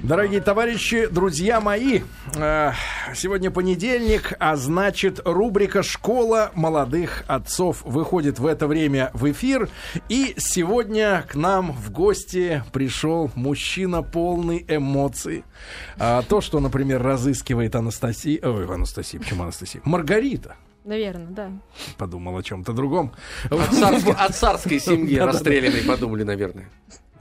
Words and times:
Дорогие 0.00 0.40
товарищи, 0.40 1.06
друзья 1.06 1.60
мои, 1.60 2.00
э, 2.34 2.72
сегодня 3.14 3.50
понедельник, 3.50 4.32
а 4.40 4.56
значит 4.56 5.20
рубрика 5.24 5.82
«Школа 5.84 6.50
молодых 6.54 7.22
отцов» 7.28 7.82
выходит 7.84 8.38
в 8.40 8.46
это 8.46 8.66
время 8.66 9.10
в 9.12 9.30
эфир. 9.30 9.68
И 10.08 10.34
сегодня 10.38 11.24
к 11.28 11.36
нам 11.36 11.72
в 11.72 11.92
гости 11.92 12.64
пришел 12.72 13.30
мужчина 13.36 14.02
полный 14.02 14.64
эмоций. 14.66 15.44
А, 15.98 16.22
то, 16.22 16.40
что, 16.40 16.58
например, 16.58 17.00
разыскивает 17.00 17.76
Анастасия... 17.76 18.40
Ой, 18.42 18.66
Анастасия, 18.66 19.20
почему 19.20 19.44
Анастасия? 19.44 19.82
Маргарита. 19.84 20.56
Наверное, 20.84 21.28
да. 21.28 21.50
Подумал 21.96 22.36
о 22.36 22.42
чем-то 22.42 22.72
другом. 22.72 23.12
От 23.50 23.72
царской, 23.72 24.14
от 24.14 24.34
царской 24.34 24.80
семьи 24.80 25.16
расстрелянной 25.18 25.82
подумали, 25.82 26.24
наверное. 26.24 26.68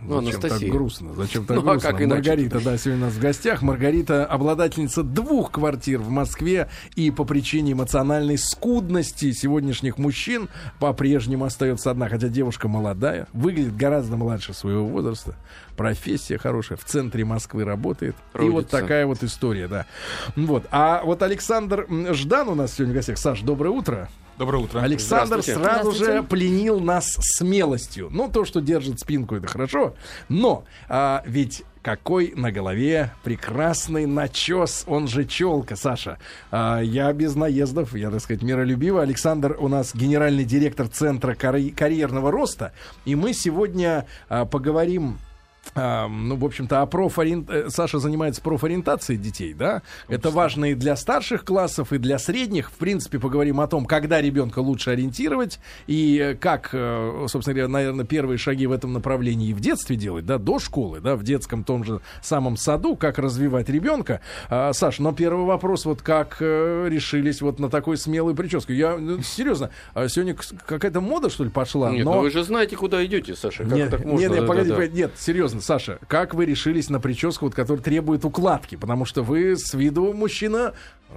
Ну, 0.04 0.21
Зачем 0.21 0.39
Анастасия. 0.39 0.59
так 0.59 0.70
грустно? 0.70 1.13
Зачем 1.13 1.45
так 1.45 1.57
ну, 1.57 1.63
грустно? 1.63 1.89
А 1.89 1.93
как 1.93 2.07
Маргарита, 2.07 2.59
да, 2.59 2.77
сегодня 2.77 3.04
у 3.04 3.05
нас 3.07 3.13
в 3.13 3.20
гостях. 3.20 3.61
Маргарита 3.61 4.25
обладательница 4.25 5.04
двух 5.04 5.51
квартир 5.51 6.00
в 6.00 6.09
Москве 6.09 6.69
и 6.96 7.11
по 7.11 7.23
причине 7.23 7.73
эмоциональной 7.73 8.37
скудности 8.37 9.32
сегодняшних 9.32 9.97
мужчин 9.97 10.50
по-прежнему 10.79 11.45
остается 11.45 11.92
одна, 11.92 12.09
хотя 12.09 12.29
девушка 12.29 12.68
молодая, 12.68 13.28
выглядит 13.33 13.75
гораздо 13.75 14.18
младше 14.18 14.54
своего 14.54 14.86
возраста, 14.86 15.36
профессия 15.78 16.37
хорошая, 16.37 16.78
в 16.78 16.86
центре 16.86 17.23
Москвы 17.23 17.64
работает. 17.64 18.15
Трудится. 18.33 18.50
И 18.50 18.50
вот 18.50 18.70
такая 18.70 19.06
вот 19.06 19.23
история, 19.23 19.68
да. 19.68 19.86
Вот. 20.36 20.65
А 20.71 21.04
вот 21.04 21.21
Александр 21.21 21.86
Ждан 22.11 22.50
у 22.50 22.56
нас 22.56 22.73
сегодня 22.73 22.93
в 22.93 22.95
гостях. 22.95 23.18
Саш, 23.18 23.42
доброе 23.42 23.70
утро. 23.70 24.09
Доброе 24.38 24.64
утро. 24.64 24.82
Александр 24.82 25.44
сразу 25.44 25.92
же 25.92 26.24
пленил 26.24 26.80
нас 26.80 27.18
смелостью. 27.20 28.10
Ну, 28.12 28.30
то, 28.30 28.46
что 28.46 28.62
держит 28.62 29.00
спинку, 29.00 29.36
это 29.36 29.48
хорошо. 29.48 29.96
Но 30.30 30.64
а, 30.90 31.24
ведь 31.26 31.64
какой 31.82 32.34
на 32.36 32.52
голове 32.52 33.12
прекрасный 33.23 34.06
начес, 34.06 34.84
он 34.88 35.08
же 35.08 35.26
челка, 35.26 35.76
Саша. 35.76 36.17
А, 36.52 36.80
я 36.80 37.12
без 37.14 37.36
наездов, 37.36 37.96
я, 37.96 38.12
так 38.12 38.22
сказать, 38.22 38.44
миролюбивый. 38.44 39.04
Александр 39.04 39.58
у 39.60 39.68
нас 39.68 39.96
генеральный 39.96 40.44
директор 40.44 40.88
Центра 40.88 41.36
карьерного 41.36 42.32
роста. 42.32 42.73
И 43.06 43.16
мы 43.16 43.34
сегодня 43.34 44.06
а, 44.30 44.45
поговорим 44.45 45.18
ну, 45.75 46.36
в 46.36 46.45
общем-то, 46.45 46.81
а 46.81 46.86
профориент... 46.86 47.50
Э, 47.50 47.69
Саша 47.69 48.00
занимается 48.00 48.41
профориентацией 48.41 49.19
детей, 49.19 49.53
да? 49.53 49.81
Это 50.08 50.30
важно 50.30 50.72
и 50.72 50.75
для 50.75 50.95
старших 50.95 51.45
классов, 51.45 51.94
и 51.94 51.97
для 51.97 52.19
средних. 52.19 52.72
В 52.72 52.75
принципе, 52.75 53.19
поговорим 53.19 53.59
о 53.61 53.67
том, 53.67 53.86
когда 53.86 54.22
ребенка 54.22 54.59
лучше 54.59 54.92
ориентировать, 54.92 55.59
и 55.88 56.38
как, 56.39 56.69
э, 56.73 57.25
собственно 57.27 57.53
говоря, 57.53 57.69
наверное, 57.69 58.05
первые 58.05 58.38
шаги 58.38 58.67
в 58.67 58.72
этом 58.72 58.94
направлении 58.94 59.53
в 59.53 59.59
детстве 59.59 59.95
делать, 59.95 60.25
да, 60.25 60.38
до 60.38 60.59
школы, 60.59 60.99
да, 60.99 61.16
в 61.16 61.23
детском 61.23 61.64
том 61.64 61.83
же 61.83 62.02
самом 62.22 62.58
саду, 62.58 62.95
как 62.95 63.17
развивать 63.17 63.69
ребенка. 63.69 64.22
А, 64.49 64.73
Саш, 64.73 64.99
но 64.99 65.14
первый 65.14 65.45
вопрос, 65.45 65.86
вот 65.86 66.02
как 66.02 66.38
э, 66.39 66.88
решились 66.89 67.42
вот 67.42 67.59
на 67.59 67.69
такой 67.69 67.97
смелый 67.97 68.36
прическу? 68.36 68.73
Я, 68.73 68.97
ну, 68.97 69.22
серьезно, 69.22 69.69
а 69.94 70.08
сегодня 70.08 70.36
какая-то 70.66 71.02
мода, 71.02 71.30
что 71.30 71.44
ли, 71.44 71.49
пошла? 71.49 71.92
Нет, 71.92 72.05
но... 72.05 72.16
ну 72.16 72.22
вы 72.22 72.31
же 72.31 72.44
знаете, 72.44 72.75
куда 72.75 73.03
идете, 73.05 73.36
Саша, 73.36 73.64
как 73.64 73.73
нет, 73.73 73.89
так 73.89 74.03
можно? 74.03 74.19
Нет, 74.19 74.31
нет, 74.31 74.47
погоди, 74.47 74.69
да, 74.69 74.75
погоди, 74.75 74.97
нет, 74.97 75.11
серьезно, 75.17 75.61
Саша, 75.62 76.00
как 76.08 76.34
вы 76.34 76.45
решились 76.45 76.90
на 76.90 77.00
прическу, 77.00 77.45
вот, 77.45 77.56
которая 77.56 77.84
требует 77.84 78.26
укладки? 78.26 78.76
Потому 78.76 79.06
что 79.06 79.23
вы 79.23 79.56
с 79.56 79.73
виду 79.73 80.14
мужчина 80.14 80.73
э, 81.09 81.14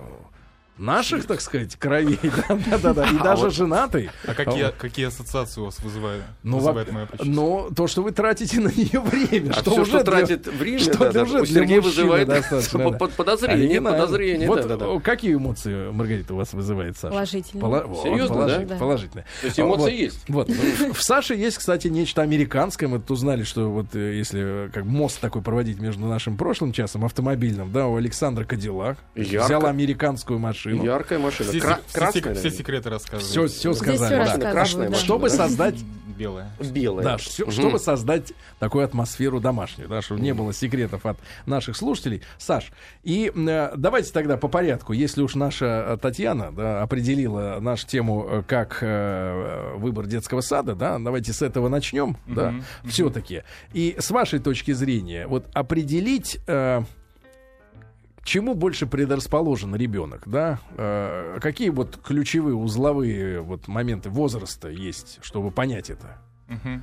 наших, 0.78 1.27
так 1.27 1.41
сказать, 1.41 1.77
кровей, 1.77 2.19
да, 2.48 2.78
да, 2.78 2.94
да, 2.94 3.05
и 3.06 3.17
а 3.17 3.22
даже 3.22 3.50
женатый. 3.50 4.11
А 4.27 4.34
какие, 4.34 4.72
какие 4.77 5.06
ассоциации 5.06 5.61
у 5.61 5.66
вас 5.66 5.78
вызывает, 5.81 6.22
ну, 6.42 6.58
вызывает 6.58 6.92
моя? 6.92 7.08
Ну, 7.22 7.70
то, 7.75 7.86
что 7.86 8.03
вы 8.03 8.12
тратите 8.12 8.61
на 8.61 8.69
нее 8.69 9.00
время, 9.00 9.50
а 9.50 9.55
что 9.55 9.70
все, 9.70 9.83
уже 9.83 9.91
что 9.91 10.05
тратит 10.05 10.47
время, 10.47 10.78
что 10.78 11.12
да, 11.12 11.22
уже 11.22 11.42
у 11.42 11.47
Сергея 11.47 11.81
вызывает 11.81 12.28
подозрение, 13.16 13.78
а 13.78 13.83
подозрение, 13.83 14.48
вот. 14.48 15.03
Какие 15.03 15.34
эмоции, 15.34 15.91
Маргарита, 15.91 16.34
у 16.34 16.36
вас 16.39 16.53
вызывает 16.53 16.97
Саша? 16.97 17.12
Положительные. 17.12 17.84
Серьезно, 18.03 18.47
да? 18.47 18.77
Положительные. 18.77 19.27
То 19.41 19.47
есть 19.47 19.60
эмоции 19.60 19.94
есть. 19.94 20.28
Вот. 20.28 20.49
В 20.49 21.03
Саше 21.03 21.34
есть, 21.34 21.59
кстати, 21.59 21.88
нечто 21.88 22.22
американское. 22.22 22.88
Мы 22.88 22.99
тут 22.99 23.12
узнали, 23.12 23.43
что 23.43 23.70
вот 23.70 23.94
э, 23.94 24.16
если 24.16 24.70
как 24.72 24.84
мост 24.84 25.20
такой 25.20 25.43
проводить 25.43 25.81
между 25.81 26.06
нашим 26.06 26.37
прошлым 26.37 26.72
часом 26.72 27.04
автомобильным, 27.04 27.72
да, 27.72 27.87
у 27.87 27.97
Александра 27.97 28.44
Кадиллак 28.44 28.99
взял 29.15 29.66
американскую 29.66 30.38
машину. 30.38 30.63
Яркая 30.70 31.19
машина 31.19 31.50
все, 31.50 31.60
Кра- 31.60 31.80
все, 31.86 31.98
красная, 31.98 32.34
все, 32.34 32.34
все 32.34 32.50
секреты 32.50 32.91
рассказывают. 32.91 33.28
Все, 33.28 33.47
все 33.47 33.75
сказали. 33.75 34.25
Все 34.25 34.38
да. 34.38 34.52
Красная 34.52 34.91
да. 34.91 34.97
Чтобы 34.97 35.30
создать 35.30 35.76
белая. 36.14 36.50
Белая. 36.60 37.04
Да, 37.04 37.16
все, 37.16 37.44
угу. 37.44 37.52
чтобы 37.52 37.78
создать 37.78 38.32
такую 38.58 38.84
атмосферу 38.84 39.41
домашнюю, 39.41 39.88
да, 39.88 40.02
чтобы 40.02 40.20
не 40.20 40.32
было 40.32 40.52
секретов 40.52 41.06
от 41.06 41.19
наших 41.47 41.76
слушателей. 41.76 42.22
Саш, 42.38 42.72
и 43.02 43.32
э, 43.34 43.72
давайте 43.76 44.12
тогда 44.12 44.36
по 44.36 44.48
порядку, 44.48 44.92
если 44.92 45.22
уж 45.22 45.34
наша 45.34 45.84
э, 45.88 45.98
Татьяна 46.00 46.52
да, 46.52 46.82
определила 46.82 47.58
нашу 47.60 47.86
тему 47.86 48.26
э, 48.28 48.42
как 48.46 48.78
э, 48.81 49.75
выбор 49.76 50.06
детского 50.06 50.41
сада, 50.41 50.75
да, 50.75 50.98
давайте 50.98 51.32
с 51.32 51.42
этого 51.42 51.69
начнем, 51.69 52.10
угу. 52.26 52.34
да, 52.34 52.48
угу. 52.48 52.91
все-таки. 52.91 53.42
И 53.72 53.96
с 53.98 54.10
вашей 54.10 54.38
точки 54.38 54.72
зрения, 54.72 55.26
вот 55.26 55.46
определить... 55.52 56.38
Э, 56.46 56.82
чему 58.25 58.55
больше 58.55 58.87
предрасположен 58.87 59.75
ребенок, 59.75 60.23
да? 60.27 60.59
Э, 60.77 61.39
какие 61.41 61.69
вот 61.71 61.99
ключевые 62.03 62.55
узловые 62.55 63.41
вот 63.41 63.69
моменты 63.69 64.11
возраста 64.11 64.69
есть, 64.69 65.19
чтобы 65.23 65.51
понять 65.51 65.91
это? 65.91 66.19
Угу. 66.49 66.83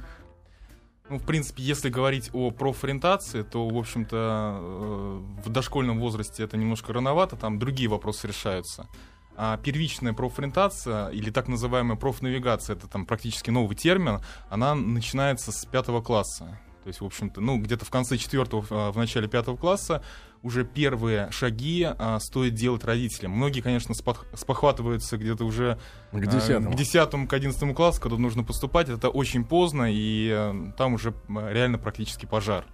Ну, 1.10 1.20
в 1.20 1.26
принципе, 1.26 1.62
если 1.64 1.90
говорить 1.90 2.30
о 2.32 2.52
профориентации, 2.52 3.42
то, 3.42 3.68
в 3.68 3.78
общем-то, 3.78 4.58
э, 4.62 5.22
в 5.46 5.50
дошкольном 5.50 6.00
возрасте 6.00 6.44
это 6.44 6.56
немножко 6.56 6.94
рановато, 6.94 7.36
там 7.36 7.60
другие 7.60 7.90
вопросы 7.90 8.28
решаются. 8.28 8.88
А 9.36 9.58
первичная 9.58 10.14
профориентация 10.14 11.10
или 11.10 11.30
так 11.32 11.48
называемая 11.48 11.98
профнавигация, 11.98 12.76
это 12.76 12.88
там 12.88 13.06
практически 13.06 13.50
новый 13.50 13.76
термин, 13.76 14.20
она 14.50 14.76
начинается 14.76 15.52
с 15.52 15.66
пятого 15.66 16.02
класса. 16.02 16.60
То 16.84 16.88
есть, 16.88 17.02
в 17.02 17.06
общем-то, 17.06 17.42
ну, 17.42 17.60
где-то 17.60 17.86
в 17.86 17.90
конце 17.90 18.18
четвертого, 18.18 18.92
в 18.92 18.98
начале 18.98 19.28
пятого 19.28 19.56
класса 19.56 20.04
уже 20.44 20.66
первые 20.66 21.30
шаги 21.32 21.88
а, 21.88 22.20
стоит 22.20 22.56
делать 22.56 22.84
родителям. 22.84 23.32
Многие, 23.32 23.62
конечно, 23.62 23.94
спохватываются 23.94 25.18
где-то 25.18 25.46
уже 25.46 25.80
к 26.12 26.26
десятому. 26.26 26.72
А, 26.72 26.74
к 26.74 26.76
десятому, 26.76 27.28
к 27.28 27.34
одиннадцатому 27.34 27.76
классу, 27.76 28.02
когда 28.02 28.18
нужно 28.18 28.44
поступать. 28.44 28.90
Это 28.90 29.10
очень 29.10 29.44
поздно, 29.44 29.92
и 29.92 30.30
а, 30.32 30.74
там 30.78 30.96
уже 30.96 31.14
реально 31.28 31.78
практически 31.78 32.26
пожар. 32.26 32.66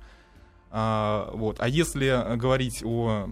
А, 0.70 1.32
вот. 1.34 1.58
а 1.60 1.68
если 1.68 2.36
говорить 2.36 2.84
о 2.84 3.30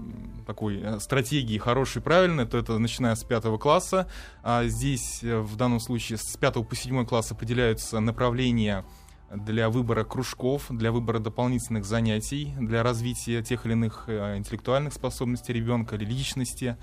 такой 0.48 0.80
э, 0.82 1.00
стратегии 1.00 1.58
хорошей, 1.58 2.02
правильной, 2.02 2.46
то 2.46 2.58
это 2.58 2.78
начиная 2.78 3.16
с 3.16 3.24
пятого 3.24 3.58
класса. 3.58 4.08
А 4.42 4.64
здесь 4.66 5.22
э, 5.22 5.40
в 5.40 5.56
данном 5.58 5.80
случае 5.80 6.18
с 6.18 6.38
пятого 6.38 6.64
по 6.64 6.76
седьмой 6.76 7.06
класс 7.06 7.32
определяются 7.32 8.00
направления 8.00 8.86
для 9.34 9.70
выбора 9.70 10.04
кружков, 10.04 10.66
для 10.70 10.92
выбора 10.92 11.20
дополнительных 11.20 11.86
занятий, 11.86 12.54
для 12.60 12.84
развития 12.84 13.42
тех 13.42 13.66
или 13.66 13.74
иных 13.74 14.06
э, 14.08 14.38
интеллектуальных 14.38 14.94
способностей 14.94 15.54
ребенка 15.54 15.96
или 15.96 16.06
личности. 16.06 16.78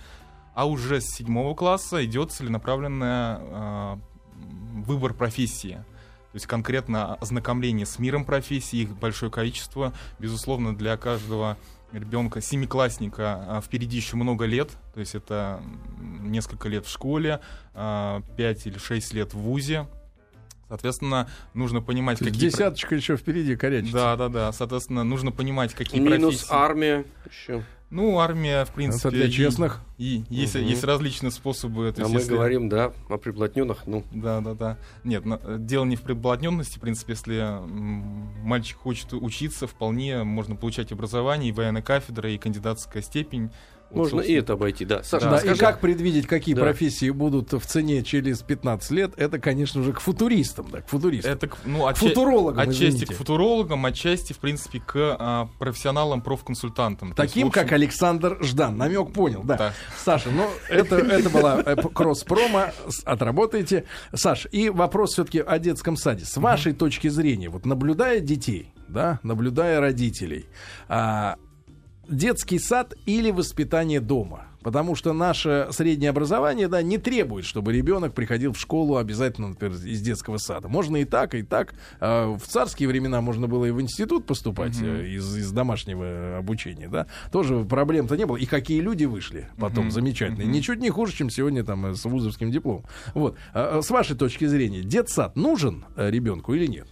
А 0.54 0.66
уже 0.66 1.00
с 1.00 1.06
седьмого 1.06 1.54
класса 1.54 2.04
идет 2.04 2.32
целенаправленный 2.32 3.38
э, 3.40 3.96
выбор 4.84 5.14
профессии. 5.14 5.84
То 6.32 6.36
есть 6.36 6.46
конкретно 6.46 7.14
ознакомление 7.16 7.84
с 7.84 7.98
миром 7.98 8.24
профессий, 8.24 8.82
их 8.82 8.96
большое 8.96 9.30
количество. 9.30 9.92
Безусловно, 10.18 10.74
для 10.74 10.96
каждого 10.96 11.58
ребенка, 11.92 12.40
семиклассника, 12.40 13.44
а, 13.48 13.60
впереди 13.60 13.98
еще 13.98 14.16
много 14.16 14.46
лет. 14.46 14.70
То 14.94 15.00
есть 15.00 15.14
это 15.14 15.62
несколько 16.00 16.68
лет 16.68 16.86
в 16.86 16.90
школе, 16.90 17.40
а, 17.74 18.22
пять 18.36 18.66
или 18.66 18.78
шесть 18.78 19.12
лет 19.12 19.34
в 19.34 19.38
ВУЗе. 19.38 19.86
Соответственно, 20.72 21.28
нужно 21.52 21.82
понимать, 21.82 22.18
какие... 22.18 22.48
Десяточка 22.48 22.88
про... 22.88 22.96
еще 22.96 23.18
впереди 23.18 23.56
корячится. 23.56 23.92
Да, 23.92 24.16
да, 24.16 24.28
да. 24.30 24.52
Соответственно, 24.52 25.04
нужно 25.04 25.30
понимать, 25.30 25.74
какие 25.74 26.00
Минус 26.00 26.36
профессии... 26.36 26.46
армия 26.50 27.04
еще. 27.30 27.62
Ну, 27.90 28.18
армия, 28.18 28.64
в 28.64 28.70
принципе... 28.70 29.08
Это 29.08 29.16
для 29.18 29.30
честных. 29.30 29.80
И, 29.98 30.20
и 30.30 30.34
есть, 30.34 30.56
угу. 30.56 30.64
есть 30.64 30.82
различные 30.82 31.30
способы. 31.30 31.92
То 31.92 32.00
а 32.00 32.04
есть, 32.04 32.14
мы 32.14 32.20
если... 32.20 32.32
говорим, 32.32 32.70
да, 32.70 32.94
о 33.10 33.18
приблотненных, 33.18 33.86
ну... 33.86 34.02
Да, 34.12 34.40
да, 34.40 34.54
да. 34.54 34.78
Нет, 35.04 35.24
дело 35.66 35.84
не 35.84 35.96
в 35.96 36.00
приблотненности. 36.00 36.78
В 36.78 36.80
принципе, 36.80 37.12
если 37.12 37.58
мальчик 38.42 38.78
хочет 38.78 39.12
учиться, 39.12 39.66
вполне 39.66 40.24
можно 40.24 40.56
получать 40.56 40.90
образование, 40.90 41.50
и 41.50 41.52
военная 41.52 41.82
кафедра, 41.82 42.30
и 42.30 42.38
кандидатская 42.38 43.02
степень. 43.02 43.50
Можно 43.94 44.20
и 44.20 44.32
это 44.32 44.54
обойти, 44.54 44.84
да. 44.84 45.02
Саша, 45.02 45.30
да. 45.30 45.38
И 45.38 45.56
как 45.56 45.80
предвидеть, 45.80 46.26
какие 46.26 46.54
да. 46.54 46.62
профессии 46.62 47.10
будут 47.10 47.52
в 47.52 47.60
цене 47.60 48.02
через 48.02 48.40
15 48.42 48.90
лет, 48.90 49.12
это, 49.16 49.38
конечно 49.38 49.82
же, 49.82 49.92
к 49.92 50.00
футуристам, 50.00 50.68
да, 50.70 50.80
к 50.80 50.88
футуристам. 50.88 51.32
Это, 51.32 51.50
ну, 51.64 51.86
отча... 51.86 52.00
футурологам, 52.00 52.60
Отчасти 52.60 52.84
извините. 52.84 53.14
к 53.14 53.16
футурологам, 53.16 53.86
отчасти, 53.86 54.32
в 54.32 54.38
принципе, 54.38 54.80
к 54.80 54.94
а, 54.96 55.48
профессионалам, 55.58 56.22
профконсультантам. 56.22 57.12
Таким, 57.14 57.48
общем... 57.48 57.60
как 57.60 57.72
Александр 57.72 58.38
Ждан. 58.42 58.76
Намек 58.76 59.12
понял, 59.12 59.42
да. 59.44 59.56
да. 59.56 59.72
Саша, 59.96 60.30
ну, 60.30 60.48
это, 60.68 60.96
это 60.96 61.30
была 61.30 61.62
э, 61.64 61.76
кросс-промо, 61.76 62.72
отработаете. 63.04 63.84
Саш, 64.14 64.46
и 64.50 64.70
вопрос 64.70 65.12
все-таки 65.12 65.40
о 65.40 65.58
детском 65.58 65.96
саде. 65.96 66.24
С 66.24 66.36
вашей 66.36 66.72
точки 66.72 67.08
зрения, 67.08 67.48
вот 67.48 67.66
наблюдая 67.66 68.20
детей, 68.20 68.72
да, 68.88 69.20
наблюдая 69.22 69.80
родителей, 69.80 70.46
а, 70.88 71.36
детский 72.12 72.58
сад 72.58 72.94
или 73.06 73.30
воспитание 73.30 74.00
дома? 74.00 74.46
Потому 74.62 74.94
что 74.94 75.12
наше 75.12 75.68
среднее 75.70 76.10
образование, 76.10 76.68
да, 76.68 76.82
не 76.82 76.98
требует, 76.98 77.44
чтобы 77.44 77.72
ребенок 77.72 78.14
приходил 78.14 78.52
в 78.52 78.58
школу 78.58 78.96
обязательно, 78.96 79.48
например, 79.48 79.76
из 79.76 80.00
детского 80.00 80.36
сада. 80.36 80.68
Можно 80.68 80.98
и 80.98 81.04
так, 81.04 81.34
и 81.34 81.42
так. 81.42 81.74
А 82.00 82.36
в 82.36 82.46
царские 82.46 82.88
времена 82.88 83.20
можно 83.20 83.48
было 83.48 83.64
и 83.64 83.70
в 83.70 83.80
институт 83.80 84.24
поступать 84.24 84.74
mm-hmm. 84.74 85.16
из, 85.16 85.36
из 85.36 85.52
домашнего 85.52 86.38
обучения, 86.38 86.88
да. 86.88 87.06
Тоже 87.32 87.64
проблем-то 87.64 88.16
не 88.16 88.24
было. 88.24 88.36
И 88.36 88.46
какие 88.46 88.80
люди 88.80 89.04
вышли 89.04 89.48
потом 89.58 89.88
mm-hmm. 89.88 89.90
замечательные. 89.90 90.46
Mm-hmm. 90.46 90.52
Ничуть 90.52 90.80
не 90.80 90.90
хуже, 90.90 91.12
чем 91.12 91.30
сегодня 91.30 91.64
там 91.64 91.94
с 91.94 92.04
вузовским 92.04 92.50
дипломом. 92.50 92.84
Вот. 93.14 93.36
А, 93.52 93.78
а 93.78 93.82
с 93.82 93.90
вашей 93.90 94.16
точки 94.16 94.44
зрения, 94.44 94.82
детсад 94.82 95.34
нужен 95.34 95.84
э, 95.96 96.10
ребенку 96.10 96.54
или 96.54 96.66
нет? 96.66 96.86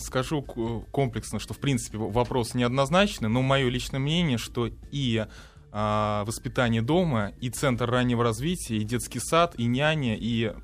Скажу 0.00 0.42
комплексно, 0.42 1.40
что 1.40 1.52
в 1.54 1.58
принципе 1.58 1.98
вопрос 1.98 2.54
неоднозначный, 2.54 3.28
но 3.28 3.42
мое 3.42 3.68
личное 3.68 3.98
мнение, 3.98 4.38
что 4.38 4.68
и 4.92 5.26
а, 5.72 6.24
воспитание 6.24 6.82
дома, 6.82 7.32
и 7.40 7.50
центр 7.50 7.90
раннего 7.90 8.22
развития, 8.22 8.76
и 8.76 8.84
детский 8.84 9.18
сад, 9.18 9.54
и 9.58 9.66
няня, 9.66 10.16
и 10.16 10.54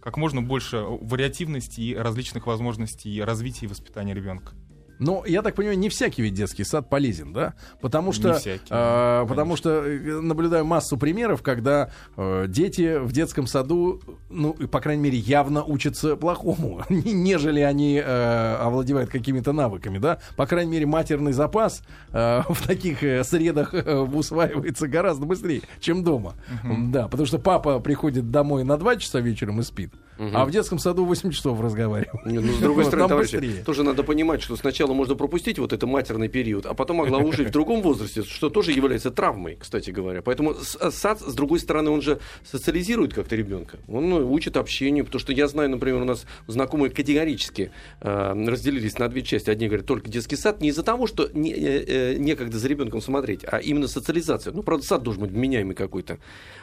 как 0.00 0.16
можно 0.16 0.40
больше 0.40 0.78
вариативности 0.78 1.80
и 1.80 1.94
различных 1.94 2.46
возможностей 2.46 3.22
развития 3.22 3.66
и 3.66 3.68
воспитания 3.68 4.14
ребенка. 4.14 4.54
Но 4.98 5.24
я 5.26 5.42
так 5.42 5.54
понимаю, 5.54 5.78
не 5.78 5.88
всякий 5.88 6.22
ведь 6.22 6.34
детский 6.34 6.64
сад 6.64 6.88
полезен, 6.88 7.32
да? 7.32 7.54
Потому 7.80 8.12
что, 8.12 8.28
не 8.28 8.34
всякий, 8.34 8.66
э, 8.70 9.26
потому 9.28 9.56
что 9.56 9.84
э, 9.84 10.20
наблюдаю 10.20 10.64
массу 10.64 10.96
примеров, 10.96 11.42
когда 11.42 11.90
э, 12.16 12.46
дети 12.48 12.98
в 12.98 13.12
детском 13.12 13.46
саду, 13.46 14.00
ну, 14.28 14.54
по 14.54 14.80
крайней 14.80 15.02
мере, 15.02 15.18
явно 15.18 15.64
учатся 15.64 16.16
плохому, 16.16 16.82
нежели 16.88 17.60
они 17.60 18.02
э, 18.04 18.56
овладевают 18.56 19.10
какими-то 19.10 19.52
навыками, 19.52 19.98
да? 19.98 20.18
По 20.36 20.46
крайней 20.46 20.72
мере, 20.72 20.86
матерный 20.86 21.32
запас 21.32 21.82
э, 22.12 22.42
в 22.48 22.66
таких 22.66 23.02
э, 23.02 23.22
средах 23.24 23.74
э, 23.74 23.98
усваивается 23.98 24.88
гораздо 24.88 25.26
быстрее, 25.26 25.62
чем 25.80 26.02
дома. 26.02 26.34
Uh-huh. 26.64 26.90
Да, 26.90 27.08
потому 27.08 27.26
что 27.26 27.38
папа 27.38 27.80
приходит 27.80 28.30
домой 28.30 28.64
на 28.64 28.76
2 28.76 28.96
часа 28.96 29.20
вечером 29.20 29.60
и 29.60 29.62
спит, 29.62 29.92
uh-huh. 30.18 30.30
а 30.34 30.44
в 30.44 30.50
детском 30.50 30.78
саду 30.78 31.04
8 31.04 31.30
часов 31.30 31.60
разговаривает. 31.60 32.08
Ну, 32.24 32.40
с 32.40 32.58
другой 32.58 32.84
стороны, 32.84 33.08
товарищи, 33.08 33.62
тоже 33.64 33.82
надо 33.82 34.02
понимать, 34.02 34.42
что 34.42 34.56
сначала 34.56 34.92
можно 34.92 35.14
пропустить 35.14 35.58
вот 35.58 35.72
этот 35.72 35.88
матерный 35.88 36.28
период, 36.28 36.66
а 36.66 36.74
потом 36.74 36.98
могла 36.98 37.18
ужить 37.18 37.48
в 37.48 37.52
другом 37.52 37.82
возрасте, 37.82 38.22
что 38.22 38.50
тоже 38.50 38.72
является 38.72 39.10
травмой, 39.10 39.56
кстати 39.60 39.90
говоря. 39.90 40.22
Поэтому 40.22 40.52
э, 40.80 40.90
сад, 40.90 41.20
с 41.20 41.34
другой 41.34 41.60
стороны, 41.60 41.90
он 41.90 42.02
же 42.02 42.20
социализирует 42.44 43.14
как-то 43.14 43.36
ребенка. 43.36 43.78
Он 43.88 44.08
ну, 44.08 44.32
учит 44.32 44.56
общению, 44.56 45.04
потому 45.04 45.20
что 45.20 45.32
я 45.32 45.48
знаю, 45.48 45.70
например, 45.70 46.02
у 46.02 46.04
нас 46.04 46.26
знакомые 46.46 46.90
категорически 46.90 47.70
э, 48.00 48.44
разделились 48.46 48.98
на 48.98 49.08
две 49.08 49.22
части. 49.22 49.50
Одни 49.50 49.66
говорят, 49.66 49.86
только 49.86 50.08
детский 50.10 50.36
сад 50.36 50.60
не 50.60 50.68
из-за 50.68 50.82
того, 50.82 51.06
что 51.06 51.28
не, 51.32 51.52
э, 51.52 51.84
э 51.86 52.14
некогда 52.18 52.58
за 52.58 52.68
ребенком 52.68 53.00
смотреть, 53.00 53.40
а 53.46 53.58
именно 53.58 53.88
социализация. 53.88 54.52
Ну, 54.52 54.62
правда, 54.62 54.84
сад 54.84 55.02
должен 55.02 55.22
быть 55.22 55.32
меняемый 55.32 55.74
какой-то. 55.74 56.18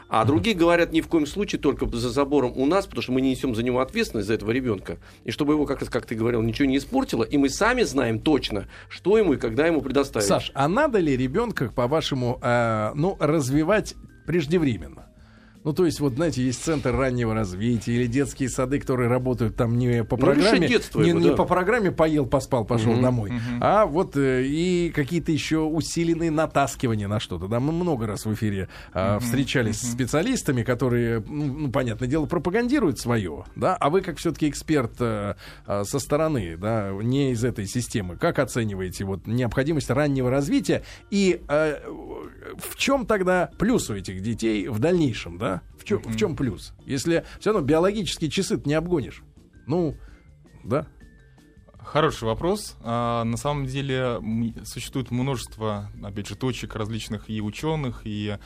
А 0.08 0.24
другие 0.26 0.56
говорят, 0.56 0.92
ни 0.92 1.02
в 1.02 1.08
коем 1.08 1.26
случае 1.26 1.60
только 1.60 1.88
за 1.88 2.10
забором 2.10 2.54
у 2.56 2.66
нас, 2.66 2.86
потому 2.86 3.02
что 3.02 3.12
мы 3.12 3.22
не 3.22 3.32
несем 3.32 3.56
за 3.56 3.64
него 3.64 3.80
ответственность 3.80 4.28
за 4.28 4.36
этого 4.36 4.52
ребенка. 4.52 4.98
И 5.24 5.32
чтобы 5.32 5.54
его, 5.54 5.66
как, 5.66 5.80
как 5.90 6.06
ты 6.06 6.16
говорил, 6.16 6.42
ничего 6.42 6.68
не 6.68 6.78
испортило, 6.78 7.24
и 7.24 7.38
мы 7.38 7.50
сами 7.50 7.84
знаем 7.84 8.20
точно, 8.20 8.68
что 8.90 9.18
ему 9.18 9.34
и 9.34 9.38
когда 9.38 9.66
ему 9.68 9.82
предоставить. 9.82 10.28
Саш, 10.28 10.52
а 10.54 10.68
надо 10.68 11.00
ли 11.00 11.18
ребенка, 11.18 11.72
по-вашему, 11.74 12.40
э, 12.42 12.92
ну, 12.96 13.18
развивать 13.20 13.96
преждевременно? 14.26 15.08
Ну, 15.66 15.74
то 15.74 15.84
есть, 15.84 16.00
вот, 16.00 16.14
знаете, 16.14 16.44
есть 16.44 16.64
центр 16.64 16.96
раннего 16.96 17.34
развития 17.34 17.94
или 17.94 18.06
детские 18.06 18.50
сады, 18.50 18.80
которые 18.80 19.10
работают 19.10 19.56
там 19.56 19.80
не 19.80 20.04
по 20.04 20.16
ну, 20.16 20.22
программе, 20.22 20.68
детство 20.68 21.02
не, 21.02 21.10
его, 21.10 21.20
не 21.20 21.30
да. 21.30 21.36
по 21.36 21.46
программе 21.46 21.92
поел, 21.92 22.28
поспал, 22.28 22.66
пошел 22.66 22.94
mm-hmm, 22.94 23.02
домой, 23.02 23.32
mm-hmm. 23.32 23.58
а 23.62 23.88
вот 23.88 24.16
э, 24.16 24.44
и 24.46 24.92
какие-то 24.94 25.32
еще 25.32 25.62
усиленные 25.62 26.30
натаскивания 26.30 27.08
на 27.08 27.20
что-то. 27.20 27.48
Да, 27.48 27.60
мы 27.60 27.72
много 27.72 28.06
раз 28.06 28.26
в 28.26 28.34
эфире 28.36 28.70
э, 28.94 29.00
mm-hmm, 29.00 29.20
встречались 29.22 29.82
mm-hmm. 29.82 29.88
с 29.88 29.92
специалистами, 29.94 30.62
которые, 30.62 31.24
ну, 31.28 31.46
ну, 31.46 31.72
понятное 31.72 32.08
дело, 32.08 32.28
пропагандируют 32.28 33.00
свое, 33.00 33.46
да, 33.56 33.76
а 33.76 33.90
вы 33.90 34.02
как 34.02 34.18
все-таки 34.18 34.48
эксперт 34.48 34.94
э, 35.00 35.34
э, 35.66 35.84
со 35.84 35.98
стороны, 35.98 36.58
да, 36.58 36.92
не 36.92 37.32
из 37.32 37.44
этой 37.44 37.66
системы, 37.66 38.18
как 38.18 38.38
оцениваете 38.38 39.04
вот 39.04 39.26
необходимость 39.26 39.90
раннего 39.90 40.30
развития 40.30 40.84
и 41.10 41.42
э, 41.48 41.80
в 42.56 42.76
чем 42.76 43.08
тогда 43.08 43.50
плюс 43.58 43.90
у 43.90 43.96
этих 43.96 44.22
детей 44.22 44.68
в 44.68 44.78
дальнейшем, 44.78 45.40
да? 45.40 45.55
В 45.78 45.84
чем, 45.84 46.00
mm-hmm. 46.00 46.12
в 46.12 46.18
чем 46.18 46.36
плюс? 46.36 46.74
Если 46.86 47.26
все 47.40 47.52
равно 47.52 47.66
биологические 47.66 48.30
часы 48.30 48.58
ты 48.58 48.68
не 48.68 48.76
обгонишь. 48.76 49.24
Ну, 49.68 49.96
да. 50.64 50.88
Хороший 51.86 52.24
вопрос. 52.24 52.76
А, 52.82 53.24
на 53.24 53.38
самом 53.38 53.68
деле 53.68 54.20
существует 54.64 55.12
множество, 55.12 55.92
опять 56.04 56.28
же, 56.28 56.36
точек 56.36 56.76
различных 56.76 57.30
и 57.30 57.42
ученых, 57.42 58.02
и 58.06 58.38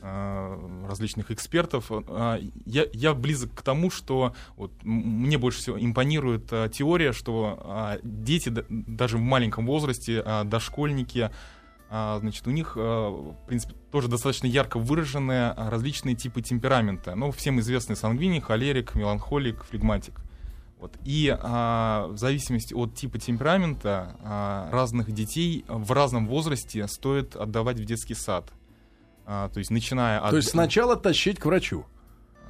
а, 0.00 0.86
различных 0.88 1.32
экспертов. 1.32 1.86
А, 1.90 2.38
я, 2.64 2.84
я 2.92 3.14
близок 3.14 3.52
к 3.54 3.62
тому, 3.62 3.90
что 3.90 4.34
вот, 4.56 4.72
мне 4.82 5.38
больше 5.38 5.58
всего 5.58 5.78
импонирует 5.78 6.46
теория, 6.72 7.12
что 7.12 7.98
дети 8.04 8.52
даже 8.68 9.18
в 9.18 9.22
маленьком 9.22 9.66
возрасте, 9.66 10.24
дошкольники, 10.44 11.30
значит, 12.20 12.46
у 12.46 12.50
них, 12.50 12.74
а, 12.76 13.10
в 13.10 13.46
принципе, 13.46 13.74
тоже 13.92 14.08
достаточно 14.08 14.46
ярко 14.46 14.78
выраженные 14.78 15.52
различные 15.52 16.16
типы 16.16 16.42
темперамента. 16.42 17.14
Ну, 17.14 17.30
всем 17.30 17.60
известный 17.60 17.96
сангвиник, 17.96 18.46
холерик, 18.46 18.94
меланхолик, 18.94 19.62
флегматик. 19.64 20.20
Вот. 20.78 20.96
И 21.04 21.34
а, 21.40 22.08
в 22.08 22.18
зависимости 22.18 22.74
от 22.74 22.94
типа 22.94 23.18
темперамента 23.18 24.16
а, 24.22 24.68
разных 24.70 25.12
детей 25.12 25.64
в 25.68 25.92
разном 25.92 26.26
возрасте 26.26 26.86
стоит 26.88 27.36
отдавать 27.36 27.78
в 27.78 27.84
детский 27.84 28.14
сад. 28.14 28.50
А, 29.24 29.48
то 29.48 29.58
есть 29.58 29.70
начиная 29.70 30.18
от... 30.20 30.30
То 30.30 30.36
есть 30.36 30.50
сначала 30.50 30.96
тащить 30.96 31.38
к 31.38 31.46
врачу? 31.46 31.86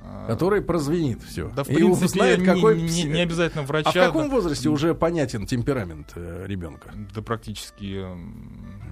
А, 0.07 0.27
который 0.27 0.61
прозвенит 0.61 1.23
все. 1.23 1.49
Да, 1.49 1.65
в 1.65 1.67
принципе, 1.67 1.89
и 1.89 2.05
узнает, 2.05 2.39
не, 2.41 2.45
какой... 2.45 2.81
не, 2.81 3.05
не 3.05 3.21
обязательно 3.21 3.63
врача. 3.63 3.91
А 3.91 3.93
в 3.93 4.07
каком 4.13 4.29
возрасте 4.29 4.69
уже 4.69 4.95
понятен 4.95 5.47
темперамент 5.47 6.13
э, 6.15 6.45
ребенка? 6.47 6.93
Да 7.15 7.23
практически... 7.23 8.05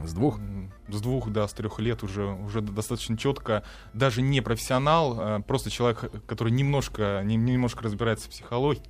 С 0.05 0.15
двух? 0.15 0.41
С 0.89 1.01
двух, 1.01 1.31
да, 1.31 1.47
с 1.47 1.53
трех 1.53 1.79
лет 1.79 2.03
уже, 2.03 2.25
уже 2.25 2.61
достаточно 2.61 3.17
четко. 3.17 3.63
Даже 3.93 4.23
не 4.23 4.41
профессионал, 4.41 5.17
а 5.21 5.41
просто 5.41 5.71
человек, 5.71 6.11
который 6.27 6.53
немножко, 6.53 7.23
не, 7.25 7.37
немножко 7.37 7.85
разбирается 7.85 8.27
в 8.27 8.31
психологии. 8.31 8.83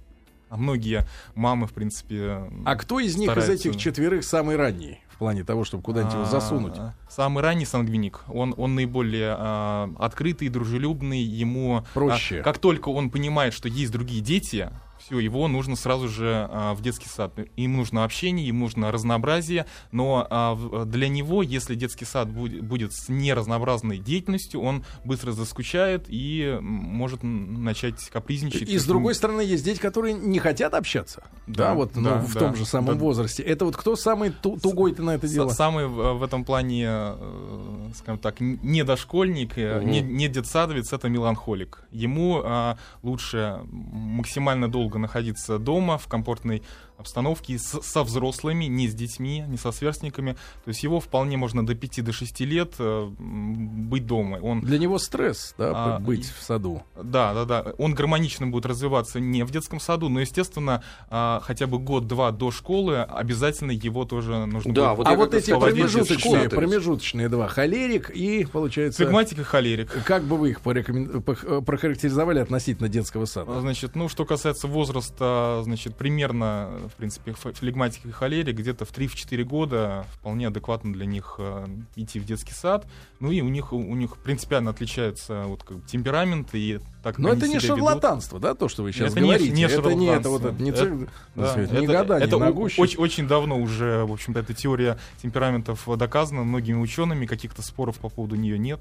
А 0.49 0.57
многие 0.57 1.07
мамы, 1.35 1.67
в 1.67 1.73
принципе... 1.73 2.51
А 2.65 2.77
кто 2.77 3.01
из 3.01 3.17
них 3.17 3.37
из 3.37 3.49
этих 3.49 3.77
четверых 3.77 4.23
самый 4.23 4.57
ранний? 4.57 5.01
Плане 5.23 5.45
того, 5.45 5.65
чтобы 5.65 5.85
куда-нибудь 5.85 6.15
его 6.15 6.25
засунуть? 6.25 6.75
А, 6.77 6.95
самый 7.09 7.45
ранний 7.45 7.65
сангвиник, 7.65 8.25
он, 8.27 8.55
он 8.57 8.75
наиболее 8.75 9.37
а, 9.39 9.89
открытый, 10.01 10.49
дружелюбный, 10.49 11.21
ему... 11.21 11.77
А, 11.77 11.85
Проще. 11.95 12.41
А, 12.41 12.43
как 12.43 12.59
только 12.59 12.89
он 12.89 13.09
понимает, 13.09 13.55
что 13.55 13.69
есть 13.69 13.93
другие 13.93 14.21
дети, 14.21 14.69
все, 15.05 15.19
его 15.19 15.49
нужно 15.49 15.77
сразу 15.77 16.09
же 16.09 16.49
а, 16.51 16.75
в 16.75 16.83
детский 16.83 17.09
сад. 17.09 17.33
Им 17.57 17.77
нужно 17.77 18.05
общение, 18.05 18.47
им 18.47 18.61
нужно 18.61 18.93
разнообразие, 18.93 19.67
но 19.91 20.27
а, 20.31 20.85
для 20.85 21.09
него, 21.09 21.43
если 21.43 21.75
детский 21.75 22.05
сад 22.05 22.31
будет, 22.31 22.63
будет 22.63 22.93
с 22.93 23.09
неразнообразной 23.09 23.99
деятельностью, 23.99 24.61
он 24.61 24.85
быстро 25.05 25.33
заскучает 25.33 26.05
и 26.09 26.59
может 26.61 27.23
начать 27.23 28.09
капризничать. 28.11 28.69
И 28.69 28.79
с 28.79 28.85
другой 28.85 29.15
стороны, 29.15 29.41
есть 29.41 29.65
дети, 29.65 29.81
которые 29.81 30.15
не 30.15 30.39
хотят 30.39 30.75
общаться. 30.75 31.25
Да, 31.47 31.69
да 31.69 31.75
вот 31.75 31.93
да, 31.95 32.01
ну, 32.01 32.19
в 32.21 32.35
да, 32.35 32.41
том 32.41 32.57
же 32.57 32.65
самом 32.65 32.99
возрасте. 32.99 33.43
Это 33.43 33.65
вот 33.65 33.77
кто 33.77 33.97
самый 33.97 34.31
тугой-то 34.31 35.03
на 35.03 35.15
это 35.15 35.27
дело? 35.27 35.51
Самый 35.51 35.87
в 35.87 36.23
этом 36.23 36.45
плане, 36.45 36.87
э, 36.89 37.91
скажем 37.97 38.19
так, 38.19 38.41
не 38.41 38.85
дошкольник, 38.85 39.53
угу. 39.53 39.87
не, 39.89 40.01
не 40.01 40.29
детсадовец, 40.29 40.93
это 40.93 41.09
меланхолик. 41.09 41.83
Ему 41.91 42.43
а, 42.45 42.79
лучше 43.03 43.61
максимально 43.71 44.71
долго 44.71 44.92
долго 44.93 44.99
находиться 44.99 45.59
дома 45.59 45.97
в 45.97 46.07
комфортной 46.07 46.63
обстановке 46.99 47.59
с, 47.59 47.81
со 47.83 48.03
взрослыми, 48.03 48.67
не 48.67 48.89
с 48.89 48.95
детьми, 48.95 49.45
не 49.47 49.57
со 49.57 49.73
сверстниками. 49.73 50.33
То 50.65 50.69
есть 50.69 50.83
его 50.83 51.01
вполне 51.01 51.37
можно 51.37 51.67
до 51.67 51.75
5 51.75 52.05
до 52.05 52.13
6 52.13 52.41
лет 52.41 52.75
э, 52.79 53.09
быть 53.19 54.07
дома. 54.07 54.39
Он, 54.43 54.61
Для 54.61 54.79
него 54.79 54.99
стресс, 54.99 55.55
да, 55.59 55.73
а, 55.75 55.99
быть 55.99 56.31
в 56.31 56.43
саду. 56.43 56.83
Да, 56.95 57.35
да, 57.35 57.45
да. 57.45 57.73
Он 57.79 57.95
гармонично 57.95 58.47
будет 58.47 58.67
развиваться 58.67 59.21
не 59.21 59.45
в 59.45 59.51
детском 59.51 59.81
саду, 59.81 60.09
но, 60.09 60.21
естественно, 60.21 60.83
а, 61.09 61.41
хотя 61.45 61.67
бы 61.67 61.79
год-два 61.79 62.31
до 62.31 62.51
школы 62.51 63.03
обязательно 63.03 63.73
его 63.73 64.05
тоже 64.05 64.47
нужно 64.47 64.75
да, 64.75 64.95
будет... 64.95 64.99
Вот 64.99 65.07
а 65.09 65.17
вот 65.17 65.35
эти 65.35 65.51
промежуточные, 65.51 66.49
промежуточные 66.49 67.29
два, 67.29 67.49
холерик 67.49 68.11
и, 68.11 68.47
получается... 68.51 69.03
Флегматик 69.03 69.41
и 69.41 69.43
холерик. 69.43 70.05
Как 70.05 70.23
бы 70.25 70.37
вы 70.37 70.51
их 70.51 70.61
порекомен... 70.61 71.23
прохарактеризовали 71.23 72.39
относительно 72.39 72.89
детского 72.89 73.25
сада? 73.25 73.61
Значит, 73.61 73.97
ну, 73.97 74.09
что 74.09 74.25
касается 74.25 74.67
возраста, 74.67 75.61
значит, 75.65 75.97
примерно 75.97 76.71
в 76.89 76.95
принципе, 76.95 77.33
флегматик 77.33 78.07
и 78.07 78.11
холерик, 78.11 78.57
где-то 78.57 78.85
в 78.85 78.93
3-4 78.93 79.43
года 79.45 80.07
вполне 80.13 80.49
адекватно 80.49 80.93
для 80.93 81.07
них 81.07 81.37
э, 81.39 81.67
идти 81.97 82.19
в 82.19 82.25
детский 82.25 82.53
сад. 82.53 82.87
Ну 83.21 83.31
и 83.31 83.41
у 83.41 83.49
них, 83.49 83.73
у 83.73 83.95
них 83.95 84.17
принципиально 84.19 84.71
отличаются 84.71 85.45
вот, 85.47 85.63
как, 85.63 85.85
темперамент 85.87 86.49
и 86.55 86.81
так 87.03 87.19
Но 87.19 87.31
это 87.31 87.49
не 87.49 87.59
шарлатанство, 87.59 88.37
ведут. 88.37 88.51
да, 88.51 88.55
то, 88.55 88.69
что 88.69 88.83
вы 88.83 88.93
сейчас 88.93 89.13
это 89.13 89.21
говорите? 89.21 89.51
Не, 89.51 89.57
не 89.57 89.65
это 89.65 89.95
не 89.95 90.07
это 90.07 90.29
вот 90.29 90.45
это 90.45 90.63
не, 90.63 90.71
это, 90.71 91.09
да, 91.35 91.55
это, 91.57 91.81
не 91.81 91.87
года, 91.87 92.15
это 92.19 92.37
не 92.37 92.43
очень, 92.45 92.99
очень 92.99 93.29
давно 93.29 93.59
уже, 93.59 94.05
в 94.05 94.13
общем-то, 94.13 94.41
эта 94.41 94.55
теория 94.55 94.99
темпераментов 95.21 95.89
доказана 95.97 96.45
многими 96.45 96.79
учеными, 96.79 97.27
каких-то 97.27 97.63
споров 97.63 97.99
по 97.99 98.09
поводу 98.09 98.37
нее 98.37 98.59
нет. 98.59 98.81